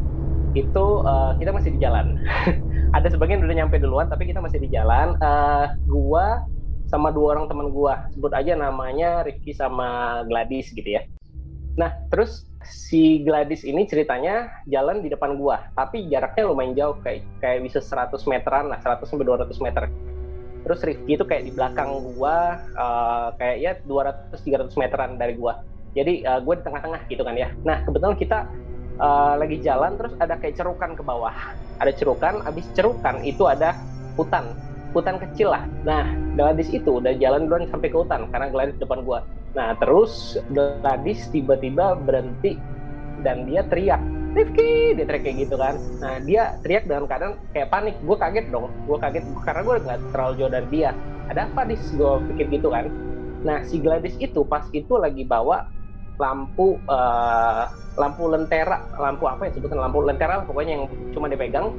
Itu 0.54 1.04
uh, 1.04 1.34
kita 1.36 1.50
masih 1.54 1.74
di 1.74 1.80
jalan. 1.82 2.18
Ada 2.96 3.12
sebagian 3.12 3.44
udah 3.44 3.56
nyampe 3.64 3.76
duluan 3.82 4.08
tapi 4.08 4.30
kita 4.30 4.40
masih 4.40 4.62
di 4.62 4.68
jalan. 4.72 5.18
Uh, 5.20 5.74
gua 5.90 6.46
sama 6.88 7.12
dua 7.12 7.36
orang 7.36 7.50
teman 7.50 7.68
gua. 7.68 8.08
Sebut 8.16 8.32
aja 8.32 8.56
namanya 8.56 9.26
Rifki 9.26 9.52
sama 9.52 10.22
Gladys 10.24 10.72
gitu 10.72 10.88
ya. 10.88 11.04
Nah 11.76 11.94
terus 12.08 12.48
si 12.66 13.22
Gladys 13.22 13.62
ini 13.62 13.86
ceritanya 13.86 14.50
jalan 14.66 15.00
di 15.00 15.08
depan 15.08 15.38
gua 15.38 15.70
tapi 15.78 16.10
jaraknya 16.10 16.50
lumayan 16.50 16.74
jauh 16.74 16.96
kayak 17.06 17.22
kayak 17.38 17.62
bisa 17.64 17.78
100 17.78 18.18
meteran 18.26 18.66
lah 18.66 18.78
100 18.82 19.06
sampai 19.06 19.26
200 19.26 19.64
meter 19.64 19.86
terus 20.66 20.80
Rifki 20.82 21.16
itu 21.18 21.24
kayak 21.24 21.46
di 21.46 21.52
belakang 21.54 21.90
gua 22.14 22.58
uh, 22.74 23.28
kayak 23.38 23.56
ya 23.58 23.72
200 23.86 24.34
300 24.34 24.80
meteran 24.80 25.16
dari 25.16 25.34
gua. 25.38 25.62
Jadi 25.96 26.22
uh, 26.22 26.38
gue 26.44 26.54
di 26.60 26.62
tengah-tengah 26.62 27.00
gitu 27.10 27.22
kan 27.24 27.34
ya. 27.34 27.48
Nah 27.64 27.82
kebetulan 27.82 28.14
kita 28.20 28.38
uh, 29.00 29.34
lagi 29.40 29.56
jalan 29.64 29.96
terus 29.96 30.14
ada 30.20 30.36
kayak 30.36 30.54
cerukan 30.60 30.94
ke 30.94 31.02
bawah. 31.02 31.34
Ada 31.80 31.92
cerukan 31.96 32.44
abis 32.44 32.68
cerukan 32.76 33.24
itu 33.24 33.48
ada 33.48 33.74
hutan. 34.14 34.52
Hutan 34.94 35.16
kecil 35.18 35.52
lah. 35.52 35.64
Nah 35.82 36.12
Gladys 36.38 36.70
itu 36.70 37.02
udah 37.02 37.16
jalan 37.18 37.50
duluan 37.50 37.66
sampai 37.72 37.88
ke 37.90 37.96
hutan 37.98 38.28
karena 38.30 38.52
Gladys 38.52 38.78
depan 38.78 39.02
gua. 39.02 39.24
Nah 39.56 39.74
terus 39.80 40.36
Gladys 40.52 41.26
tiba-tiba 41.32 41.98
berhenti 41.98 42.60
dan 43.26 43.48
dia 43.48 43.66
teriak 43.66 43.98
Rifki 44.36 44.92
dia 44.92 45.04
teriak 45.08 45.22
kayak 45.24 45.36
gitu 45.48 45.56
kan. 45.56 45.74
Nah 46.04 46.20
dia 46.20 46.60
teriak 46.60 46.84
dengan 46.84 47.08
keadaan 47.08 47.34
kayak 47.56 47.68
panik. 47.72 47.96
Gue 48.04 48.16
kaget 48.20 48.46
dong 48.52 48.68
gue 48.84 48.98
kaget 49.00 49.24
karena 49.44 49.60
gue 49.64 49.74
nggak 49.80 50.00
terlalu 50.12 50.32
jauh 50.36 50.52
dari 50.52 50.68
dia. 50.68 50.90
Ada 51.32 51.48
apa 51.48 51.60
dis 51.68 51.80
gue 51.96 52.12
pikir 52.32 52.60
gitu 52.60 52.68
kan? 52.68 52.92
Nah 53.44 53.64
si 53.64 53.80
Gladys 53.80 54.16
itu 54.20 54.44
pas 54.44 54.64
itu 54.76 54.94
lagi 55.00 55.24
bawa 55.24 55.68
lampu 56.18 56.76
uh, 56.90 57.70
lampu 57.94 58.26
lentera 58.26 58.82
lampu 58.98 59.30
apa 59.30 59.46
ya 59.46 59.54
sebutan 59.54 59.78
lampu 59.78 60.02
lentera 60.02 60.42
pokoknya 60.44 60.72
yang 60.76 60.84
cuma 61.16 61.26
dipegang. 61.32 61.72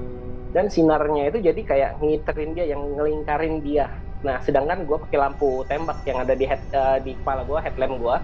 Dan 0.49 0.65
sinarnya 0.65 1.29
itu 1.29 1.45
jadi 1.45 1.61
kayak 1.61 1.91
ngiterin 2.01 2.57
dia 2.57 2.73
yang 2.73 2.81
ngelingkarin 2.97 3.61
dia. 3.61 3.93
Nah 4.25 4.41
sedangkan 4.41 4.89
gue 4.89 4.97
pakai 4.97 5.21
lampu 5.21 5.61
tembak 5.69 6.01
yang 6.09 6.25
ada 6.25 6.33
di 6.33 6.49
head 6.49 6.61
uh, 6.73 6.97
di 6.97 7.13
kepala 7.13 7.45
gue 7.45 7.59
headlamp 7.61 8.01
gue 8.01 8.15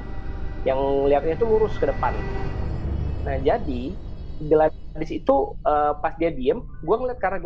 yang 0.65 0.81
lihatnya 1.05 1.37
itu 1.37 1.45
lurus 1.45 1.77
ke 1.77 1.85
depan. 1.85 2.17
Nah 3.21 3.37
jadi 3.45 3.93
Gladys 4.43 5.11
itu 5.11 5.55
uh, 5.63 5.95
pas 5.99 6.15
dia 6.19 6.31
diem, 6.31 6.59
gue 6.59 6.95
ngeliat 6.95 7.19
ke 7.19 7.25
arah. 7.27 7.39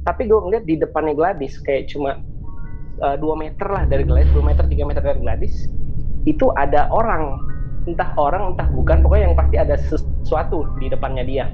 Tapi 0.00 0.22
gue 0.24 0.38
ngeliat 0.40 0.64
di 0.64 0.80
depannya 0.80 1.12
Gladys 1.12 1.60
kayak 1.60 1.92
cuma 1.92 2.24
uh, 3.04 3.16
eh, 3.16 3.16
2 3.20 3.42
meter 3.42 3.68
lah 3.68 3.84
dari 3.84 4.04
Gladys, 4.08 4.32
2 4.32 4.40
meter 4.40 4.64
3 4.64 4.88
meter 4.88 5.02
dari 5.04 5.20
Gladys. 5.20 5.68
Itu 6.24 6.52
ada 6.56 6.88
orang, 6.88 7.36
entah 7.84 8.12
orang 8.16 8.56
entah 8.56 8.68
bukan, 8.72 9.04
pokoknya 9.04 9.32
yang 9.32 9.36
pasti 9.36 9.56
ada 9.60 9.76
sesuatu 9.76 10.64
di 10.80 10.88
depannya 10.88 11.24
dia. 11.24 11.46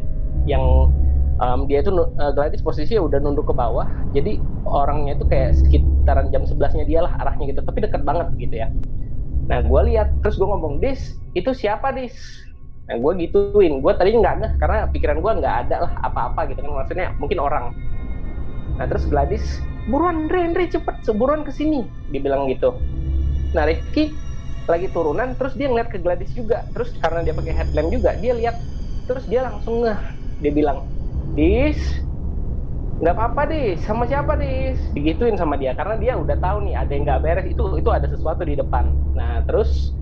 Yang 0.47 0.95
um, 1.43 1.67
dia 1.67 1.83
itu 1.83 1.91
uh, 1.95 2.33
Gladys 2.35 2.63
posisinya 2.63 3.03
udah 3.07 3.19
nunduk 3.19 3.51
ke 3.51 3.55
bawah, 3.55 3.87
jadi 4.15 4.39
orangnya 4.63 5.19
itu 5.19 5.27
kayak 5.27 5.59
sekitaran 5.59 6.31
jam 6.31 6.47
11-nya 6.47 6.85
dia 6.87 7.01
lah 7.03 7.13
arahnya 7.19 7.51
gitu, 7.51 7.61
tapi 7.67 7.83
deket 7.83 8.03
banget 8.07 8.31
gitu 8.39 8.63
ya. 8.63 8.71
Nah 9.47 9.63
gue 9.63 9.81
lihat, 9.91 10.11
terus 10.23 10.39
gue 10.39 10.47
ngomong, 10.47 10.83
Dis, 10.83 11.19
itu 11.39 11.51
siapa 11.55 11.95
Dis? 11.95 12.15
Nah, 12.87 12.97
gue 12.97 13.13
gituin. 13.27 13.83
Gue 13.83 13.93
tadi 13.99 14.15
nggak 14.15 14.35
ngeh 14.39 14.53
karena 14.63 14.79
pikiran 14.91 15.19
gue 15.19 15.33
nggak 15.43 15.57
ada 15.67 15.77
lah 15.89 15.93
apa-apa 16.07 16.47
gitu 16.51 16.63
kan. 16.63 16.71
Maksudnya 16.71 17.09
mungkin 17.19 17.39
orang. 17.43 17.75
Nah 18.77 18.87
terus 18.87 19.09
Gladys, 19.09 19.45
buruan 19.89 20.29
Andre, 20.29 20.53
Andre 20.53 20.71
cepet, 20.71 21.03
seburuan 21.03 21.43
ke 21.43 21.51
sini. 21.51 21.83
Dibilang 22.13 22.47
gitu. 22.47 22.77
Nah 23.57 23.67
Rifki 23.67 24.13
lagi 24.67 24.91
turunan, 24.91 25.39
terus 25.39 25.55
dia 25.55 25.71
ngeliat 25.71 25.89
ke 25.91 25.99
Gladys 25.99 26.31
juga. 26.35 26.67
Terus 26.75 26.95
karena 26.99 27.23
dia 27.27 27.35
pakai 27.35 27.55
headlamp 27.55 27.89
juga, 27.91 28.15
dia 28.19 28.35
lihat. 28.35 28.57
Terus 29.07 29.25
dia 29.27 29.47
langsung 29.47 29.83
ngeh. 29.87 29.99
Dia 30.43 30.53
bilang, 30.53 30.85
Dis, 31.33 31.79
nggak 32.97 33.13
apa-apa 33.13 33.43
dis 33.53 33.85
sama 33.85 34.09
siapa 34.09 34.41
dis 34.41 34.81
digituin 34.97 35.37
sama 35.37 35.61
dia 35.61 35.77
karena 35.77 36.01
dia 36.01 36.17
udah 36.17 36.33
tahu 36.41 36.65
nih 36.65 36.81
ada 36.81 36.91
yang 36.97 37.05
nggak 37.05 37.21
beres 37.21 37.47
itu 37.53 37.65
itu 37.77 37.91
ada 37.93 38.09
sesuatu 38.09 38.41
di 38.41 38.57
depan 38.57 38.89
nah 39.13 39.45
terus 39.45 39.93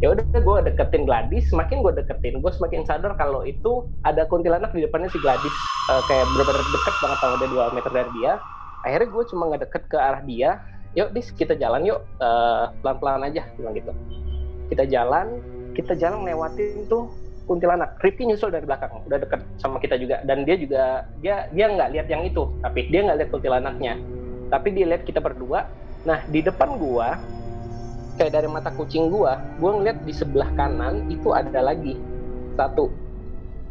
ya 0.00 0.16
udah 0.16 0.24
gue 0.24 0.56
deketin 0.72 1.04
Gladys 1.04 1.52
semakin 1.52 1.84
gue 1.84 1.92
deketin 1.92 2.40
gue 2.40 2.52
semakin 2.56 2.88
sadar 2.88 3.12
kalau 3.20 3.44
itu 3.44 3.84
ada 4.08 4.24
kuntilanak 4.24 4.72
di 4.72 4.88
depannya 4.88 5.12
si 5.12 5.20
Gladys. 5.20 5.52
Uh, 5.92 6.00
kayak 6.08 6.24
benar-benar 6.32 6.64
deket 6.64 6.94
banget 7.04 7.18
sama 7.20 7.34
dia 7.36 7.48
dua 7.52 7.64
meter 7.76 7.92
dari 7.92 8.10
dia. 8.16 8.32
Akhirnya 8.80 9.08
gue 9.12 9.24
cuma 9.28 9.42
nggak 9.52 9.62
deket 9.68 9.82
ke 9.92 9.96
arah 10.00 10.22
dia. 10.24 10.50
Yuk 10.96 11.12
dis 11.12 11.28
kita 11.36 11.52
jalan 11.52 11.84
yuk. 11.84 12.00
Uh, 12.16 12.72
pelan-pelan 12.80 13.28
aja 13.28 13.44
bilang 13.60 13.76
gitu. 13.76 13.92
Kita 14.72 14.88
jalan 14.88 15.26
kita 15.76 15.92
jalan 16.00 16.24
lewatin 16.24 16.88
tuh 16.88 17.12
kuntilanak. 17.44 18.00
Rifki 18.00 18.24
nyusul 18.24 18.48
dari 18.48 18.64
belakang 18.64 19.04
udah 19.04 19.20
deket 19.20 19.44
sama 19.60 19.76
kita 19.84 20.00
juga. 20.00 20.24
Dan 20.24 20.48
dia 20.48 20.56
juga 20.56 21.04
dia 21.20 21.44
dia 21.52 21.68
nggak 21.68 21.92
lihat 21.92 22.06
yang 22.08 22.24
itu 22.24 22.48
tapi 22.64 22.88
dia 22.88 23.04
nggak 23.04 23.18
lihat 23.20 23.30
kuntilanaknya. 23.36 23.94
Tapi 24.48 24.68
dia 24.72 24.96
lihat 24.96 25.04
kita 25.04 25.20
berdua. 25.20 25.68
Nah 26.08 26.24
di 26.32 26.40
depan 26.40 26.80
gua 26.80 27.20
kayak 28.20 28.36
dari 28.36 28.48
mata 28.52 28.68
kucing 28.76 29.08
gua, 29.08 29.40
gua 29.56 29.80
ngeliat 29.80 30.04
di 30.04 30.12
sebelah 30.12 30.52
kanan 30.52 31.08
itu 31.08 31.32
ada 31.32 31.64
lagi 31.64 31.96
satu 32.60 32.92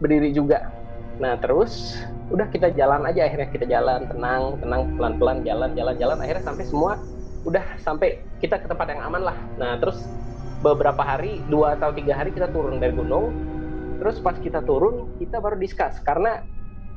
berdiri 0.02 0.34
juga. 0.34 0.74
Nah 1.22 1.38
terus 1.38 2.02
udah 2.34 2.50
kita 2.50 2.74
jalan 2.74 3.06
aja 3.06 3.30
akhirnya 3.30 3.50
kita 3.54 3.70
jalan 3.70 4.10
tenang 4.10 4.58
tenang 4.58 4.82
pelan 4.98 5.14
pelan 5.22 5.38
jalan 5.46 5.70
jalan 5.78 5.96
jalan 6.02 6.18
akhirnya 6.18 6.44
sampai 6.46 6.66
semua 6.66 6.92
udah 7.46 7.62
sampai 7.78 8.22
kita 8.42 8.58
ke 8.58 8.66
tempat 8.66 8.90
yang 8.90 9.06
aman 9.06 9.22
lah. 9.30 9.38
Nah 9.62 9.78
terus 9.78 10.02
beberapa 10.66 11.06
hari 11.06 11.46
dua 11.46 11.78
atau 11.78 11.94
tiga 11.94 12.18
hari 12.18 12.34
kita 12.34 12.50
turun 12.50 12.82
dari 12.82 12.98
gunung. 12.98 13.30
Terus 14.02 14.18
pas 14.18 14.34
kita 14.34 14.66
turun 14.66 15.14
kita 15.22 15.38
baru 15.38 15.62
discuss 15.62 16.02
karena 16.02 16.42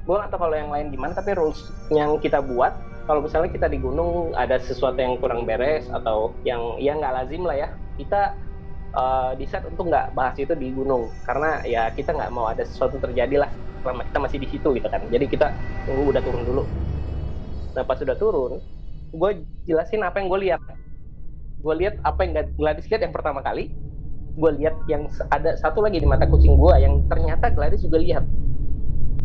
gue 0.02 0.18
atau 0.18 0.38
kalau 0.38 0.54
yang 0.56 0.70
lain 0.70 0.90
gimana 0.90 1.14
tapi 1.14 1.34
rules 1.36 1.70
yang 1.90 2.18
kita 2.18 2.42
buat 2.42 2.74
kalau 3.04 3.20
misalnya 3.24 3.50
kita 3.50 3.66
di 3.66 3.78
gunung 3.82 4.32
ada 4.38 4.58
sesuatu 4.62 4.98
yang 4.98 5.18
kurang 5.18 5.44
beres 5.44 5.86
atau 5.90 6.34
yang 6.46 6.78
ya 6.78 6.94
nggak 6.94 7.12
lazim 7.12 7.42
lah 7.42 7.56
ya 7.56 7.68
kita 7.98 8.34
uh, 8.94 9.32
decide 9.36 9.66
untuk 9.68 9.90
nggak 9.90 10.14
bahas 10.14 10.36
itu 10.38 10.54
di 10.54 10.70
gunung. 10.70 11.10
Karena 11.26 11.60
ya 11.66 11.90
kita 11.92 12.14
nggak 12.14 12.32
mau 12.32 12.48
ada 12.48 12.62
sesuatu 12.62 12.96
terjadi 13.02 13.46
lah 13.46 13.50
selama 13.82 14.06
kita 14.06 14.18
masih 14.22 14.38
di 14.38 14.48
situ 14.48 14.68
gitu 14.78 14.88
kan. 14.88 15.02
Jadi 15.10 15.24
kita 15.26 15.50
tunggu 15.84 16.14
udah 16.14 16.22
turun 16.22 16.42
dulu. 16.46 16.62
Nah 17.74 17.82
pas 17.82 17.98
sudah 17.98 18.16
turun 18.16 18.62
gue 19.12 19.30
jelasin 19.68 20.00
apa 20.06 20.22
yang 20.22 20.28
gue 20.30 20.40
lihat. 20.50 20.60
Gue 21.62 21.74
lihat 21.78 21.94
apa 22.02 22.26
yang 22.26 22.32
Gladys 22.58 22.88
lihat 22.90 23.02
yang 23.06 23.14
pertama 23.14 23.42
kali 23.42 23.70
gue 24.32 24.50
lihat 24.64 24.76
yang 24.88 25.12
ada 25.28 25.52
satu 25.60 25.84
lagi 25.84 26.00
di 26.00 26.08
mata 26.08 26.24
kucing 26.24 26.56
gue 26.56 26.74
yang 26.80 27.04
ternyata 27.12 27.52
Gladys 27.52 27.84
juga 27.84 28.00
lihat. 28.00 28.24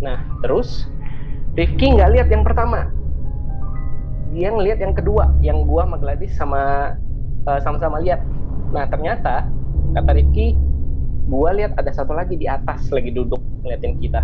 Nah, 0.03 0.19
terus 0.43 0.85
Rifki 1.55 1.95
nggak 1.95 2.11
lihat 2.13 2.27
yang 2.29 2.43
pertama. 2.43 2.91
Dia 4.37 4.53
ngelihat 4.53 4.77
yang 4.77 4.93
kedua, 4.93 5.33
yang 5.41 5.65
gua 5.65 5.89
sama 5.89 5.97
Gladys 5.97 6.37
sama 6.37 6.93
uh, 7.49 7.57
sama-sama 7.57 7.97
lihat. 7.97 8.21
Nah, 8.69 8.85
ternyata 8.85 9.49
kata 9.97 10.13
Rifki, 10.13 10.53
gua 11.25 11.57
lihat 11.57 11.73
ada 11.73 11.89
satu 11.89 12.13
lagi 12.13 12.37
di 12.37 12.45
atas 12.45 12.85
lagi 12.93 13.09
duduk 13.09 13.41
ngeliatin 13.65 13.97
kita. 13.97 14.21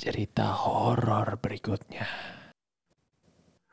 Cerita 0.00 0.48
horor 0.56 1.36
berikutnya. 1.44 2.08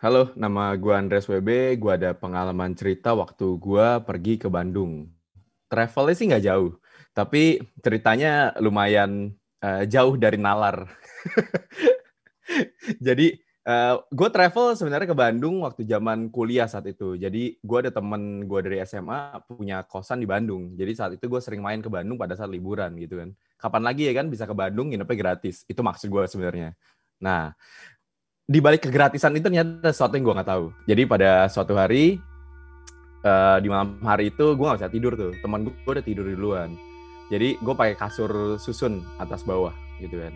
Halo, 0.03 0.35
nama 0.35 0.75
gua 0.75 0.99
Andres 0.99 1.31
WB. 1.31 1.79
Gua 1.79 1.95
ada 1.95 2.19
pengalaman 2.19 2.75
cerita 2.75 3.15
waktu 3.15 3.47
gua 3.63 4.03
pergi 4.03 4.43
ke 4.43 4.51
Bandung. 4.51 5.07
Travelnya 5.71 6.15
sih 6.19 6.27
nggak 6.27 6.43
jauh 6.43 6.75
tapi 7.15 7.57
ceritanya 7.79 8.53
lumayan 8.59 9.31
uh, 9.63 9.87
jauh 9.87 10.19
dari 10.19 10.35
nalar. 10.35 10.85
Jadi 13.07 13.39
uh, 13.63 13.71
eh, 13.71 13.95
gue 14.11 14.29
travel 14.29 14.75
sebenarnya 14.75 15.07
ke 15.07 15.15
Bandung 15.15 15.63
waktu 15.63 15.87
zaman 15.87 16.27
kuliah 16.27 16.67
saat 16.67 16.83
itu. 16.91 17.15
Jadi 17.15 17.55
gue 17.63 17.77
ada 17.79 17.91
temen 17.95 18.43
gue 18.43 18.59
dari 18.59 18.83
SMA 18.83 19.39
punya 19.47 19.87
kosan 19.87 20.19
di 20.19 20.27
Bandung. 20.27 20.75
Jadi 20.75 20.91
saat 20.91 21.11
itu 21.15 21.25
gue 21.31 21.39
sering 21.39 21.63
main 21.63 21.79
ke 21.79 21.87
Bandung 21.87 22.19
pada 22.19 22.35
saat 22.35 22.51
liburan 22.51 22.91
gitu 22.99 23.23
kan. 23.23 23.31
Kapan 23.55 23.81
lagi 23.87 24.11
ya 24.11 24.13
kan 24.19 24.27
bisa 24.27 24.43
ke 24.43 24.51
Bandung 24.51 24.91
nginepnya 24.91 25.15
gratis. 25.15 25.63
Itu 25.71 25.79
maksud 25.79 26.11
gue 26.11 26.23
sebenarnya. 26.27 26.75
Nah, 27.23 27.55
di 28.43 28.59
balik 28.59 28.83
kegratisan 28.83 29.31
itu 29.39 29.47
ternyata 29.47 29.95
sesuatu 29.95 30.19
yang 30.19 30.27
gue 30.27 30.35
nggak 30.43 30.51
tahu. 30.51 30.65
Jadi 30.83 31.01
pada 31.07 31.47
suatu 31.47 31.73
hari 31.79 32.19
uh, 33.23 33.57
di 33.63 33.67
malam 33.71 34.03
hari 34.03 34.35
itu 34.35 34.53
gue 34.53 34.65
nggak 34.67 34.79
bisa 34.83 34.91
tidur 34.91 35.13
tuh. 35.15 35.31
Teman 35.39 35.63
gue 35.63 35.71
udah 35.95 36.03
tidur 36.03 36.27
duluan 36.27 36.75
jadi 37.27 37.59
gue 37.59 37.75
pakai 37.75 37.95
kasur 37.99 38.55
susun 38.59 39.03
atas 39.19 39.43
bawah 39.43 39.75
gitu 39.99 40.19
kan 40.19 40.33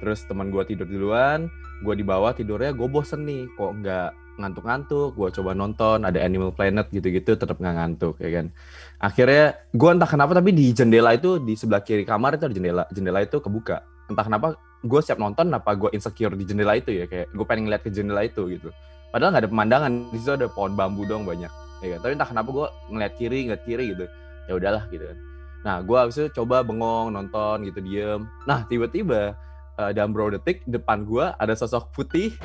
terus 0.00 0.24
teman 0.24 0.48
gue 0.48 0.64
tidur 0.64 0.88
duluan 0.88 1.52
gue 1.80 1.94
di 1.96 2.04
bawah 2.04 2.32
tidurnya 2.36 2.76
gue 2.76 2.88
bosen 2.88 3.24
nih 3.24 3.48
kok 3.56 3.72
nggak 3.80 4.10
ngantuk-ngantuk 4.40 5.12
gue 5.16 5.28
coba 5.36 5.52
nonton 5.52 6.08
ada 6.08 6.16
Animal 6.24 6.56
Planet 6.56 6.88
gitu-gitu 6.88 7.36
tetap 7.36 7.60
nggak 7.60 7.74
ngantuk 7.76 8.16
ya 8.20 8.40
kan. 8.40 8.46
Akhirnya 8.96 9.60
gue 9.70 9.90
entah 9.92 10.08
kenapa 10.08 10.32
tapi 10.32 10.56
di 10.56 10.72
jendela 10.72 11.12
itu 11.12 11.36
di 11.40 11.54
sebelah 11.54 11.84
kiri 11.84 12.08
kamar 12.08 12.40
itu 12.40 12.48
ada 12.48 12.54
jendela 12.56 12.84
jendela 12.88 13.20
itu 13.20 13.36
kebuka. 13.38 13.84
Entah 14.08 14.24
kenapa 14.24 14.56
gue 14.80 15.00
siap 15.04 15.20
nonton 15.20 15.52
apa 15.52 15.76
gue 15.76 15.92
insecure 15.92 16.32
di 16.32 16.44
jendela 16.48 16.72
itu 16.80 16.90
ya 16.92 17.04
kayak 17.04 17.28
gue 17.36 17.44
pengen 17.44 17.68
ngeliat 17.68 17.82
ke 17.84 17.92
jendela 17.92 18.24
itu 18.24 18.48
gitu. 18.48 18.72
Padahal 19.12 19.36
nggak 19.36 19.44
ada 19.44 19.50
pemandangan 19.52 19.92
di 20.08 20.18
situ 20.18 20.32
ada 20.32 20.48
pohon 20.48 20.72
bambu 20.72 21.04
dong 21.04 21.28
banyak 21.28 21.52
ya 21.80 21.96
kan? 21.96 22.00
tapi 22.04 22.12
entah 22.12 22.28
kenapa 22.28 22.48
gue 22.52 22.66
ngeliat 22.92 23.12
kiri 23.16 23.38
ngeliat 23.48 23.62
kiri 23.64 23.84
gitu 23.96 24.04
ya 24.48 24.52
udahlah 24.56 24.84
gitu 24.88 25.04
kan. 25.04 25.18
Nah 25.60 25.76
gue 25.84 25.96
habis 25.96 26.16
itu 26.16 26.28
coba 26.40 26.64
bengong 26.64 27.12
nonton 27.12 27.68
gitu 27.68 27.80
diem. 27.84 28.24
Nah 28.48 28.64
tiba-tiba 28.64 29.36
uh, 29.80 29.90
dalam 29.96 30.12
beberapa 30.12 30.36
detik 30.36 30.60
depan 30.68 31.08
gue 31.08 31.24
ada 31.24 31.54
sosok 31.56 31.88
putih. 31.96 32.36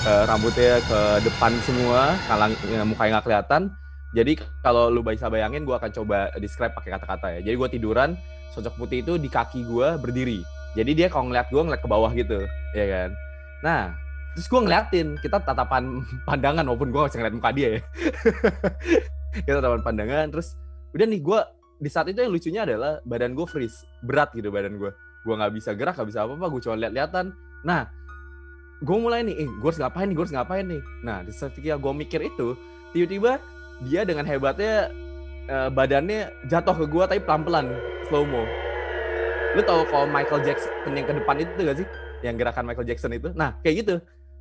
Uh, 0.00 0.24
rambutnya 0.24 0.80
ke 0.80 1.00
depan 1.28 1.52
semua 1.68 2.16
kalang 2.24 2.56
ya, 2.72 2.80
mukanya 2.88 3.20
nggak 3.20 3.26
kelihatan. 3.28 3.62
Jadi 4.16 4.32
kalau 4.64 4.88
lu 4.88 5.04
bisa 5.04 5.28
bayangin 5.28 5.68
gue 5.68 5.76
akan 5.76 5.92
coba 5.92 6.32
describe 6.40 6.72
pakai 6.72 6.96
kata-kata 6.96 7.26
ya. 7.36 7.40
Jadi 7.44 7.54
gue 7.60 7.68
tiduran 7.76 8.16
sosok 8.56 8.74
putih 8.80 9.04
itu 9.04 9.20
di 9.20 9.28
kaki 9.28 9.68
gue 9.68 10.00
berdiri. 10.00 10.40
Jadi 10.72 10.90
dia 10.96 11.06
kalau 11.12 11.28
ngeliat 11.28 11.52
gue 11.52 11.62
ngeliat 11.62 11.82
ke 11.84 11.88
bawah 11.90 12.10
gitu 12.16 12.48
ya 12.72 12.86
kan? 12.88 13.10
Nah 13.60 13.82
terus 14.34 14.46
gue 14.48 14.60
ngeliatin 14.62 15.20
kita 15.20 15.42
tatapan 15.44 16.00
pandangan 16.28 16.64
walaupun 16.64 16.90
gue 16.90 17.00
bisa 17.06 17.16
ngeliat 17.20 17.36
muka 17.36 17.50
dia 17.52 17.68
ya. 17.76 17.80
Kita 19.46 19.62
tatapan 19.62 19.82
pandangan 19.86 20.26
terus 20.34 20.58
udah 20.90 21.06
nih 21.06 21.22
gue 21.22 21.40
di 21.80 21.88
saat 21.88 22.06
itu 22.12 22.20
yang 22.20 22.30
lucunya 22.30 22.62
adalah 22.68 23.00
badan 23.08 23.32
gue 23.32 23.46
freeze 23.48 23.88
berat 24.04 24.30
gitu 24.36 24.52
badan 24.52 24.76
gue 24.76 24.92
gue 25.24 25.34
nggak 25.34 25.52
bisa 25.56 25.72
gerak 25.72 25.96
nggak 25.96 26.08
bisa 26.12 26.20
apa-apa 26.28 26.46
gue 26.52 26.60
cuma 26.60 26.76
lihat-lihatan 26.76 27.32
nah 27.64 27.88
gue 28.80 28.96
mulai 28.96 29.20
nih, 29.20 29.44
eh 29.44 29.48
gue 29.48 29.68
harus 29.68 29.76
ngapain 29.76 30.08
nih, 30.08 30.16
gue 30.16 30.24
harus 30.24 30.34
ngapain 30.34 30.64
nih. 30.64 30.82
Nah, 31.04 31.20
di 31.20 31.32
saat 31.36 31.52
gue 31.52 31.92
mikir 31.92 32.20
itu, 32.24 32.56
tiba-tiba 32.96 33.36
dia 33.84 34.08
dengan 34.08 34.24
hebatnya 34.24 34.88
uh, 35.52 35.68
badannya 35.68 36.32
jatuh 36.48 36.72
ke 36.72 36.84
gue 36.88 37.04
tapi 37.04 37.20
pelan-pelan, 37.20 37.68
slow 38.08 38.24
mo. 38.24 38.48
Lu 39.52 39.60
tau 39.68 39.84
kalau 39.84 40.08
Michael 40.08 40.48
Jackson 40.48 40.96
yang 40.96 41.04
ke 41.04 41.12
depan 41.12 41.36
itu 41.44 41.50
gak 41.60 41.78
sih? 41.84 41.86
Yang 42.24 42.34
gerakan 42.40 42.64
Michael 42.64 42.88
Jackson 42.88 43.12
itu. 43.12 43.28
Nah, 43.36 43.60
kayak 43.60 43.84
gitu. 43.84 43.94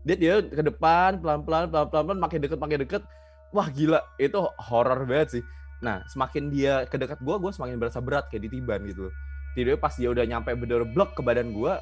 Dia 0.07 0.15
dia 0.15 0.33
ke 0.39 0.63
depan, 0.63 1.19
pelan-pelan, 1.19 1.67
pelan-pelan, 1.67 2.19
makin 2.23 2.39
deket, 2.39 2.59
makin 2.63 2.79
deket. 2.87 3.03
Wah 3.51 3.67
gila, 3.67 3.99
itu 4.21 4.39
horror 4.55 5.03
banget 5.03 5.39
sih. 5.39 5.43
Nah, 5.79 6.03
semakin 6.11 6.51
dia 6.51 6.83
ke 6.87 6.99
dekat 6.99 7.19
gue, 7.23 7.35
gue 7.39 7.51
semakin 7.55 7.75
berasa 7.79 7.99
berat 8.03 8.27
kayak 8.27 8.51
ditiban 8.51 8.83
gitu. 8.83 9.07
Tiba-tiba 9.55 9.79
pas 9.79 9.93
dia 9.95 10.09
udah 10.11 10.25
nyampe 10.27 10.51
bener 10.53 10.83
blok 10.83 11.15
ke 11.15 11.21
badan 11.23 11.55
gue, 11.55 11.73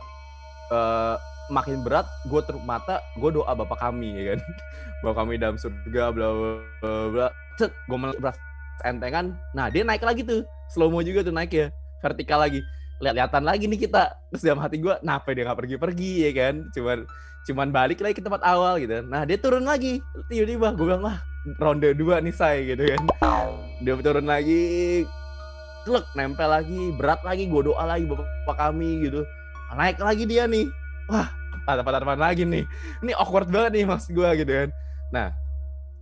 uh, 0.71 1.15
makin 1.47 1.79
berat 1.83 2.07
gue 2.27 2.41
terus 2.43 2.59
mata 2.63 2.99
gue 3.15 3.29
doa 3.31 3.51
bapak 3.55 3.79
kami 3.79 4.15
ya 4.15 4.23
kan. 4.35 4.39
Bapak 5.05 5.15
kami 5.23 5.37
dalam 5.37 5.61
surga 5.61 6.09
bla 6.09 6.27
bla 6.33 6.91
bla 7.13 7.27
cet 7.57 7.69
gue 7.85 7.97
berat 8.17 8.37
entengan. 8.81 9.37
Nah 9.53 9.69
dia 9.69 9.85
naik 9.85 10.01
lagi 10.01 10.25
tuh. 10.25 10.41
Slow 10.73 10.89
mo 10.89 11.05
juga 11.05 11.21
tuh 11.21 11.33
naik 11.33 11.53
ya 11.53 11.67
vertikal 12.01 12.41
lagi. 12.41 12.65
Lihat-lihatan 12.97 13.45
lagi 13.45 13.69
nih 13.69 13.79
kita. 13.87 14.09
Terus 14.33 14.43
dalam 14.43 14.61
hati 14.61 14.81
gue 14.81 14.93
kenapa 14.97 15.27
dia 15.37 15.43
nggak 15.45 15.59
pergi-pergi 15.61 16.11
ya 16.27 16.31
kan? 16.33 16.55
Cuman 16.73 16.97
cuman 17.47 17.67
balik 17.71 18.01
lagi 18.01 18.19
ke 18.19 18.23
tempat 18.25 18.41
awal 18.43 18.81
gitu. 18.81 19.05
Nah 19.05 19.23
dia 19.23 19.37
turun 19.37 19.69
lagi. 19.69 20.01
Tiba-tiba 20.27 20.73
gue 20.73 20.85
bilang 20.85 21.05
wah 21.05 21.17
ronde 21.55 21.95
dua 21.95 22.19
nih 22.19 22.35
saya 22.35 22.59
gitu 22.67 22.83
kan. 22.83 23.01
Dia 23.79 23.95
turun 24.03 24.27
lagi 24.27 24.61
klek 25.87 26.03
nempel 26.19 26.51
lagi 26.51 26.91
berat 26.99 27.23
lagi 27.23 27.47
gue 27.47 27.61
doa 27.71 27.83
lagi 27.87 28.03
bapak 28.03 28.57
kami 28.59 29.07
gitu. 29.07 29.23
Naik 29.71 30.03
lagi 30.03 30.27
dia 30.27 30.43
nih. 30.43 30.67
Wah 31.07 31.31
tatapan-tatapan 31.63 32.19
lagi 32.19 32.43
nih. 32.43 32.67
Ini 33.03 33.11
awkward 33.15 33.47
banget 33.47 33.79
nih 33.79 33.85
mas 33.87 34.07
gue 34.11 34.29
gitu 34.43 34.51
kan. 34.51 34.69
Nah 35.15 35.27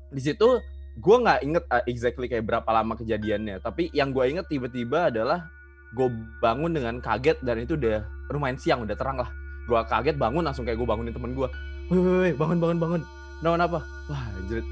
di 0.10 0.22
situ 0.22 0.62
gue 0.96 1.16
nggak 1.20 1.40
inget 1.44 1.64
uh, 1.70 1.84
exactly 1.86 2.26
kayak 2.26 2.50
berapa 2.50 2.70
lama 2.70 2.98
kejadiannya. 2.98 3.62
Tapi 3.62 3.94
yang 3.94 4.10
gue 4.10 4.26
inget 4.26 4.50
tiba-tiba 4.50 5.14
adalah 5.14 5.46
gue 5.94 6.10
bangun 6.42 6.74
dengan 6.74 6.98
kaget 6.98 7.38
dan 7.46 7.62
itu 7.62 7.78
udah 7.78 8.02
lumayan 8.34 8.58
siang 8.58 8.82
udah 8.82 8.98
terang 8.98 9.22
lah. 9.22 9.30
Gue 9.70 9.78
kaget 9.86 10.18
bangun 10.18 10.42
langsung 10.42 10.66
kayak 10.66 10.82
gue 10.82 10.88
bangunin 10.90 11.14
temen 11.14 11.38
gue 11.38 11.48
woi 11.94 12.34
bangun 12.34 12.58
bangun 12.58 12.78
bangun. 12.82 13.02
Kenapa 13.46 13.78
apa 13.78 13.80
wah 14.10 14.26
jerit 14.50 14.66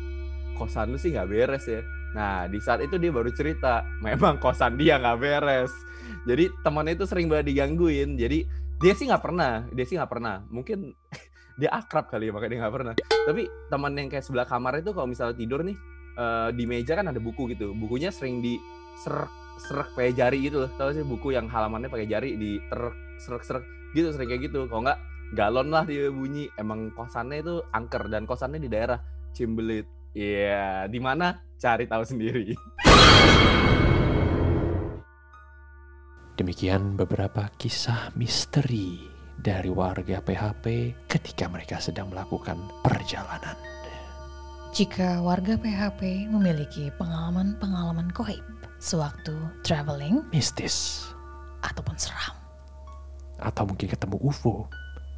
kosan 0.56 0.94
lu 0.94 0.98
sih 1.02 1.14
nggak 1.14 1.30
beres 1.30 1.66
ya. 1.66 1.82
Nah 2.14 2.46
di 2.46 2.62
saat 2.62 2.86
itu 2.86 2.96
dia 3.02 3.10
baru 3.10 3.30
cerita 3.34 3.82
memang 4.06 4.38
kosan 4.38 4.78
dia 4.78 5.02
nggak 5.02 5.18
beres. 5.20 5.74
Jadi 6.24 6.52
temannya 6.64 6.96
itu 6.96 7.06
sering 7.10 7.28
banget 7.28 7.52
digangguin. 7.52 8.16
Jadi 8.16 8.46
dia 8.80 8.94
sih 8.94 9.10
nggak 9.10 9.24
pernah 9.24 9.66
dia 9.74 9.86
sih 9.86 9.96
nggak 9.98 10.12
pernah. 10.12 10.46
Mungkin 10.48 10.94
dia 11.60 11.70
akrab 11.70 12.10
kali 12.10 12.30
ya 12.30 12.32
makanya 12.34 12.52
dia 12.52 12.60
nggak 12.66 12.76
pernah. 12.76 12.94
Tapi 13.00 13.44
teman 13.70 13.92
yang 13.98 14.08
kayak 14.10 14.26
sebelah 14.26 14.48
kamar 14.48 14.80
itu 14.80 14.92
kalau 14.94 15.08
misalnya 15.10 15.36
tidur 15.38 15.62
nih 15.66 15.78
uh, 16.18 16.50
di 16.54 16.64
meja 16.70 16.94
kan 16.94 17.10
ada 17.10 17.20
buku 17.20 17.50
gitu. 17.54 17.74
Bukunya 17.74 18.14
sering 18.14 18.40
di 18.40 18.58
serak 19.02 19.30
serak 19.62 19.94
pakai 19.98 20.14
jari 20.14 20.38
gitu 20.46 20.66
loh. 20.66 20.72
Tau 20.78 20.94
sih 20.94 21.06
buku 21.06 21.34
yang 21.34 21.50
halamannya 21.50 21.90
pakai 21.90 22.08
jari 22.08 22.38
di 22.38 22.62
serak 23.22 23.44
serak 23.44 23.66
gitu 23.98 24.14
sering 24.14 24.30
kayak 24.30 24.50
gitu. 24.50 24.70
Kalau 24.70 24.86
nggak 24.86 25.00
galon 25.34 25.74
lah 25.74 25.84
dia 25.84 26.14
bunyi. 26.14 26.50
Emang 26.62 26.94
kosannya 26.94 27.42
itu 27.42 27.56
angker 27.74 28.06
dan 28.10 28.30
kosannya 28.30 28.62
di 28.62 28.70
daerah 28.70 29.02
Cimbelit 29.34 30.03
Iya, 30.14 30.46
yeah. 30.46 30.74
di 30.86 31.02
mana? 31.02 31.42
Cari 31.58 31.90
tahu 31.90 32.06
sendiri. 32.06 32.54
Demikian 36.38 36.94
beberapa 36.98 37.50
kisah 37.58 38.14
misteri 38.14 39.10
dari 39.38 39.74
warga 39.74 40.22
PHP 40.22 40.66
ketika 41.10 41.50
mereka 41.50 41.82
sedang 41.82 42.14
melakukan 42.14 42.58
perjalanan. 42.86 43.58
Jika 44.74 45.22
warga 45.22 45.58
PHP 45.58 46.30
memiliki 46.30 46.90
pengalaman-pengalaman 46.98 48.10
koib 48.14 48.42
sewaktu 48.82 49.34
traveling, 49.62 50.26
mistis, 50.30 51.10
ataupun 51.62 51.98
seram, 51.98 52.34
atau 53.38 53.66
mungkin 53.70 53.90
ketemu 53.90 54.18
UFO. 54.22 54.66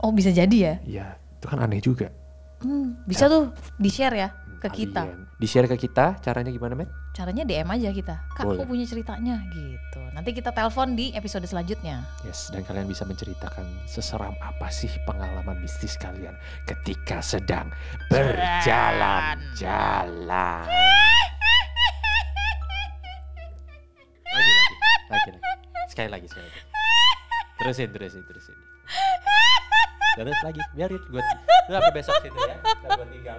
Oh 0.04 0.12
bisa 0.12 0.32
jadi 0.32 0.56
ya? 0.56 0.74
Iya, 0.84 1.08
itu 1.40 1.46
kan 1.48 1.64
aneh 1.64 1.80
juga. 1.80 2.12
Hmm, 2.63 2.96
bisa 3.04 3.28
tuh 3.28 3.52
di-share 3.76 4.15
ya 4.15 4.30
ke 4.58 4.72
Alien. 4.72 4.80
kita. 4.88 5.02
Di-share 5.36 5.68
ke 5.68 5.78
kita, 5.78 6.15
caranya 6.24 6.50
gimana, 6.50 6.74
Met? 6.74 6.88
Caranya 7.12 7.44
DM 7.44 7.68
aja 7.68 7.91
kita. 7.91 8.15
Kak, 8.34 8.44
Boleh. 8.44 8.63
aku 8.63 8.72
punya 8.72 8.86
ceritanya 8.88 9.36
gitu. 9.52 10.00
Nanti 10.12 10.32
kita 10.32 10.52
telepon 10.52 10.96
di 10.96 11.12
episode 11.12 11.44
selanjutnya. 11.44 12.04
Yes, 12.24 12.52
dan 12.52 12.63
kalian 12.63 12.88
bisa 12.88 13.04
menceritakan 13.04 13.68
seseram 13.86 14.36
apa 14.39 14.68
sih 14.72 14.89
pengalaman 15.04 15.60
mistis 15.60 15.96
kalian 15.96 16.36
ketika 16.65 17.20
sedang 17.20 17.72
berjalan-jalan. 18.08 20.65
lagi, 24.26 24.52
lagi, 24.52 24.76
lagi, 25.12 25.30
lagi. 25.32 25.39
Sekali 25.88 26.10
lagi, 26.12 26.28
sekali 26.28 26.48
lagi. 26.48 26.60
Terusin, 27.56 27.89
terusin, 27.96 28.24
terusin. 28.28 28.58
Terus 30.15 30.39
lagi, 30.47 30.62
biarin 30.71 31.04
gue. 31.12 31.21
Lu 31.67 31.71
sampai 31.75 31.91
besok 31.91 32.15
situ 32.23 32.39
ya. 32.39 32.58
Gue 32.88 33.06
tinggal. 33.12 33.36